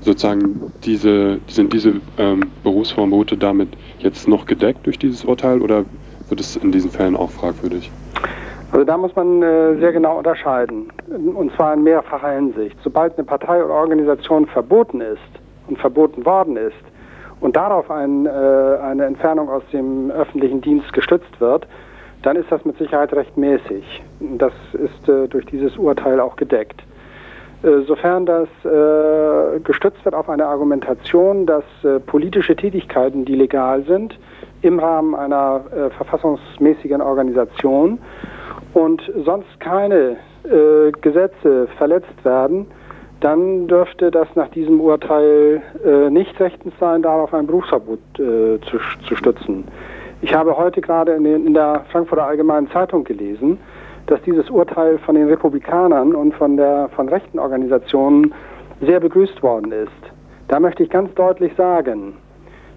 sozusagen 0.00 0.72
diese, 0.84 1.40
sind 1.48 1.72
diese 1.72 2.00
ähm, 2.18 2.44
Berufsverbote 2.62 3.36
damit 3.36 3.68
jetzt 3.98 4.28
noch 4.28 4.46
gedeckt 4.46 4.86
durch 4.86 4.98
dieses 4.98 5.24
Urteil 5.24 5.60
oder 5.60 5.84
wird 6.30 6.40
es 6.40 6.56
in 6.56 6.72
diesen 6.72 6.90
Fällen 6.90 7.16
auch 7.16 7.30
fragwürdig? 7.30 7.90
Also 8.70 8.84
da 8.84 8.98
muss 8.98 9.14
man 9.16 9.42
äh, 9.42 9.76
sehr 9.78 9.92
genau 9.92 10.18
unterscheiden, 10.18 10.90
und 11.34 11.54
zwar 11.56 11.74
in 11.74 11.82
mehrfacher 11.82 12.30
Hinsicht. 12.32 12.76
Sobald 12.84 13.16
eine 13.16 13.24
Partei 13.24 13.64
oder 13.64 13.72
Organisation 13.72 14.46
verboten 14.46 15.00
ist 15.00 15.18
und 15.68 15.78
verboten 15.78 16.24
worden 16.26 16.56
ist 16.56 16.76
und 17.40 17.56
darauf 17.56 17.90
ein, 17.90 18.26
äh, 18.26 18.28
eine 18.28 19.06
Entfernung 19.06 19.48
aus 19.48 19.62
dem 19.72 20.10
öffentlichen 20.10 20.60
Dienst 20.60 20.92
gestützt 20.92 21.40
wird, 21.40 21.66
dann 22.22 22.36
ist 22.36 22.50
das 22.50 22.64
mit 22.64 22.76
Sicherheit 22.78 23.12
rechtmäßig. 23.14 24.02
Das 24.20 24.52
ist 24.74 25.08
äh, 25.08 25.28
durch 25.28 25.46
dieses 25.46 25.76
Urteil 25.78 26.20
auch 26.20 26.36
gedeckt. 26.36 26.82
Äh, 27.62 27.80
sofern 27.86 28.26
das 28.26 28.48
äh, 28.64 29.60
gestützt 29.60 30.04
wird 30.04 30.14
auf 30.14 30.28
eine 30.28 30.46
Argumentation, 30.46 31.46
dass 31.46 31.64
äh, 31.84 32.00
politische 32.00 32.54
Tätigkeiten, 32.54 33.24
die 33.24 33.34
legal 33.34 33.82
sind, 33.84 34.18
im 34.62 34.78
Rahmen 34.78 35.14
einer 35.14 35.62
äh, 35.70 35.90
verfassungsmäßigen 35.90 37.00
Organisation 37.00 37.98
und 38.74 39.02
sonst 39.24 39.60
keine 39.60 40.16
äh, 40.44 40.90
Gesetze 41.00 41.68
verletzt 41.76 42.24
werden, 42.24 42.66
dann 43.20 43.66
dürfte 43.66 44.10
das 44.10 44.28
nach 44.34 44.48
diesem 44.48 44.80
Urteil 44.80 45.62
äh, 45.84 46.10
nicht 46.10 46.38
rechtens 46.38 46.72
sein, 46.78 47.02
darauf 47.02 47.34
ein 47.34 47.46
Berufsverbot 47.46 47.98
zu, 48.14 48.60
zu, 48.60 49.16
stützen. 49.16 49.64
Ich 50.22 50.34
habe 50.34 50.56
heute 50.56 50.80
gerade 50.80 51.12
in, 51.12 51.24
in 51.24 51.54
der 51.54 51.84
Frankfurter 51.90 52.26
Allgemeinen 52.26 52.70
Zeitung 52.70 53.04
gelesen, 53.04 53.58
dass 54.06 54.22
dieses 54.22 54.48
Urteil 54.50 54.98
von 54.98 55.14
den 55.14 55.28
Republikanern 55.28 56.14
und 56.14 56.34
von, 56.34 56.56
der, 56.56 56.88
von 56.94 57.08
rechten 57.08 57.38
Organisationen 57.38 58.34
sehr 58.80 59.00
begrüßt 59.00 59.42
worden 59.42 59.72
ist. 59.72 60.12
Da 60.48 60.58
möchte 60.60 60.82
ich 60.82 60.90
ganz 60.90 61.12
deutlich 61.14 61.52
sagen, 61.56 62.14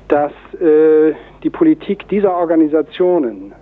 dass 0.07 0.33
äh, 0.61 1.13
die 1.43 1.49
Politik 1.49 2.07
dieser 2.09 2.35
Organisationen 2.35 3.53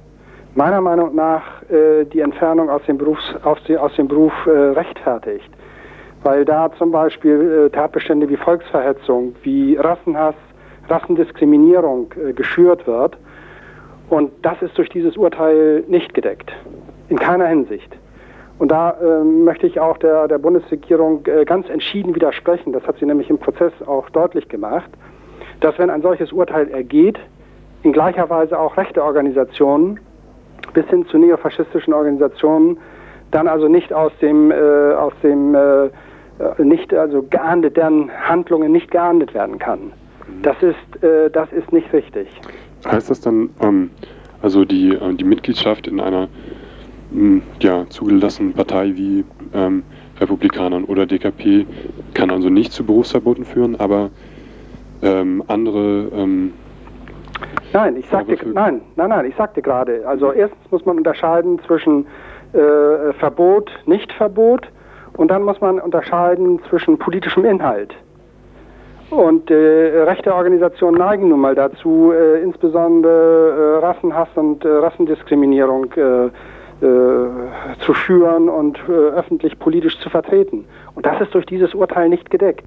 meiner 0.55 0.81
Meinung 0.81 1.15
nach 1.15 1.63
äh, 1.69 2.05
die 2.05 2.19
Entfernung 2.19 2.69
aus 2.69 2.81
dem, 2.87 2.97
Berufs, 2.97 3.23
aus, 3.43 3.57
die, 3.67 3.77
aus 3.77 3.95
dem 3.95 4.07
Beruf 4.07 4.33
äh, 4.45 4.49
rechtfertigt. 4.49 5.49
Weil 6.23 6.43
da 6.43 6.71
zum 6.77 6.91
Beispiel 6.91 7.67
äh, 7.67 7.69
Tatbestände 7.69 8.27
wie 8.29 8.35
Volksverhetzung, 8.35 9.35
wie 9.43 9.77
Rassenhass, 9.77 10.35
Rassendiskriminierung 10.89 12.13
äh, 12.13 12.33
geschürt 12.33 12.85
wird. 12.87 13.17
Und 14.09 14.31
das 14.41 14.61
ist 14.61 14.77
durch 14.77 14.89
dieses 14.89 15.15
Urteil 15.17 15.83
nicht 15.87 16.13
gedeckt. 16.13 16.51
In 17.09 17.17
keiner 17.17 17.47
Hinsicht. 17.47 17.95
Und 18.57 18.71
da 18.71 18.91
äh, 18.91 19.23
möchte 19.23 19.67
ich 19.67 19.79
auch 19.79 19.97
der, 19.97 20.27
der 20.27 20.37
Bundesregierung 20.37 21.25
äh, 21.25 21.45
ganz 21.45 21.69
entschieden 21.69 22.13
widersprechen. 22.13 22.73
Das 22.73 22.85
hat 22.85 22.97
sie 22.99 23.05
nämlich 23.05 23.29
im 23.29 23.37
Prozess 23.37 23.71
auch 23.85 24.09
deutlich 24.09 24.49
gemacht, 24.49 24.89
dass 25.59 25.77
wenn 25.77 25.89
ein 25.89 26.01
solches 26.01 26.31
Urteil 26.31 26.69
ergeht, 26.69 27.19
in 27.83 27.93
gleicher 27.93 28.29
Weise 28.29 28.59
auch 28.59 28.77
rechte 28.77 29.03
Organisationen 29.03 29.99
bis 30.73 30.85
hin 30.87 31.05
zu 31.07 31.17
neofaschistischen 31.17 31.93
Organisationen 31.93 32.77
dann 33.31 33.47
also 33.47 33.67
nicht 33.67 33.93
aus 33.93 34.11
dem, 34.21 34.51
äh, 34.51 34.55
aus 34.93 35.13
dem 35.23 35.55
äh, 35.55 35.85
äh, 36.39 36.63
nicht 36.63 36.93
also 36.93 37.23
geahndet, 37.23 37.77
deren 37.77 38.09
Handlungen 38.11 38.71
nicht 38.71 38.91
geahndet 38.91 39.33
werden 39.33 39.59
kann. 39.59 39.91
Das 40.41 40.55
ist, 40.61 41.03
äh, 41.03 41.29
das 41.29 41.51
ist 41.51 41.71
nicht 41.71 41.91
richtig. 41.93 42.27
Heißt 42.85 43.09
das 43.09 43.21
dann, 43.21 43.49
ähm, 43.61 43.89
also 44.41 44.63
die, 44.63 44.97
die 45.15 45.23
Mitgliedschaft 45.23 45.87
in 45.87 45.99
einer 45.99 46.29
ja, 47.59 47.85
zugelassenen 47.89 48.53
Partei 48.53 48.91
wie 48.95 49.25
ähm, 49.53 49.83
Republikanern 50.19 50.83
oder 50.85 51.07
DKP 51.07 51.65
kann 52.13 52.29
also 52.29 52.49
nicht 52.49 52.71
zu 52.71 52.85
Berufsverboten 52.85 53.45
führen, 53.45 53.75
aber 53.79 54.11
ähm, 55.01 55.43
andere. 55.47 56.09
Ähm, 56.13 56.53
nein, 57.73 57.95
ich 57.97 58.07
sagte, 58.09 58.37
nein, 58.53 58.81
nein, 58.95 59.09
nein, 59.09 59.25
ich 59.25 59.35
sagte 59.35 59.61
gerade. 59.61 60.07
Also 60.07 60.31
erstens 60.31 60.71
muss 60.71 60.85
man 60.85 60.97
unterscheiden 60.97 61.59
zwischen 61.65 62.05
äh, 62.53 63.13
Verbot, 63.13 63.71
Nichtverbot 63.85 64.67
und 65.17 65.29
dann 65.29 65.43
muss 65.43 65.61
man 65.61 65.79
unterscheiden 65.79 66.59
zwischen 66.69 66.97
politischem 66.97 67.45
Inhalt. 67.45 67.93
Und 69.09 69.49
äh, 69.49 70.03
rechte 70.03 70.33
Organisationen 70.33 70.99
neigen 70.99 71.29
nun 71.29 71.39
mal 71.39 71.55
dazu, 71.55 72.11
äh, 72.11 72.43
insbesondere 72.43 73.79
äh, 73.81 73.85
Rassenhass 73.85 74.29
und 74.35 74.63
äh, 74.63 74.67
Rassendiskriminierung 74.67 75.91
äh, 75.93 76.25
äh, 76.25 76.29
zu 77.85 77.93
schüren 77.93 78.47
und 78.47 78.79
öffentlich 78.87 79.57
politisch 79.59 79.99
zu 79.99 80.09
vertreten. 80.09 80.65
Und 80.95 81.05
das 81.05 81.19
ist 81.21 81.33
durch 81.33 81.45
dieses 81.45 81.73
Urteil 81.73 82.07
nicht 82.07 82.29
gedeckt. 82.29 82.65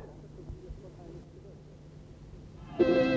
thank 2.85 2.97
you. 2.97 3.12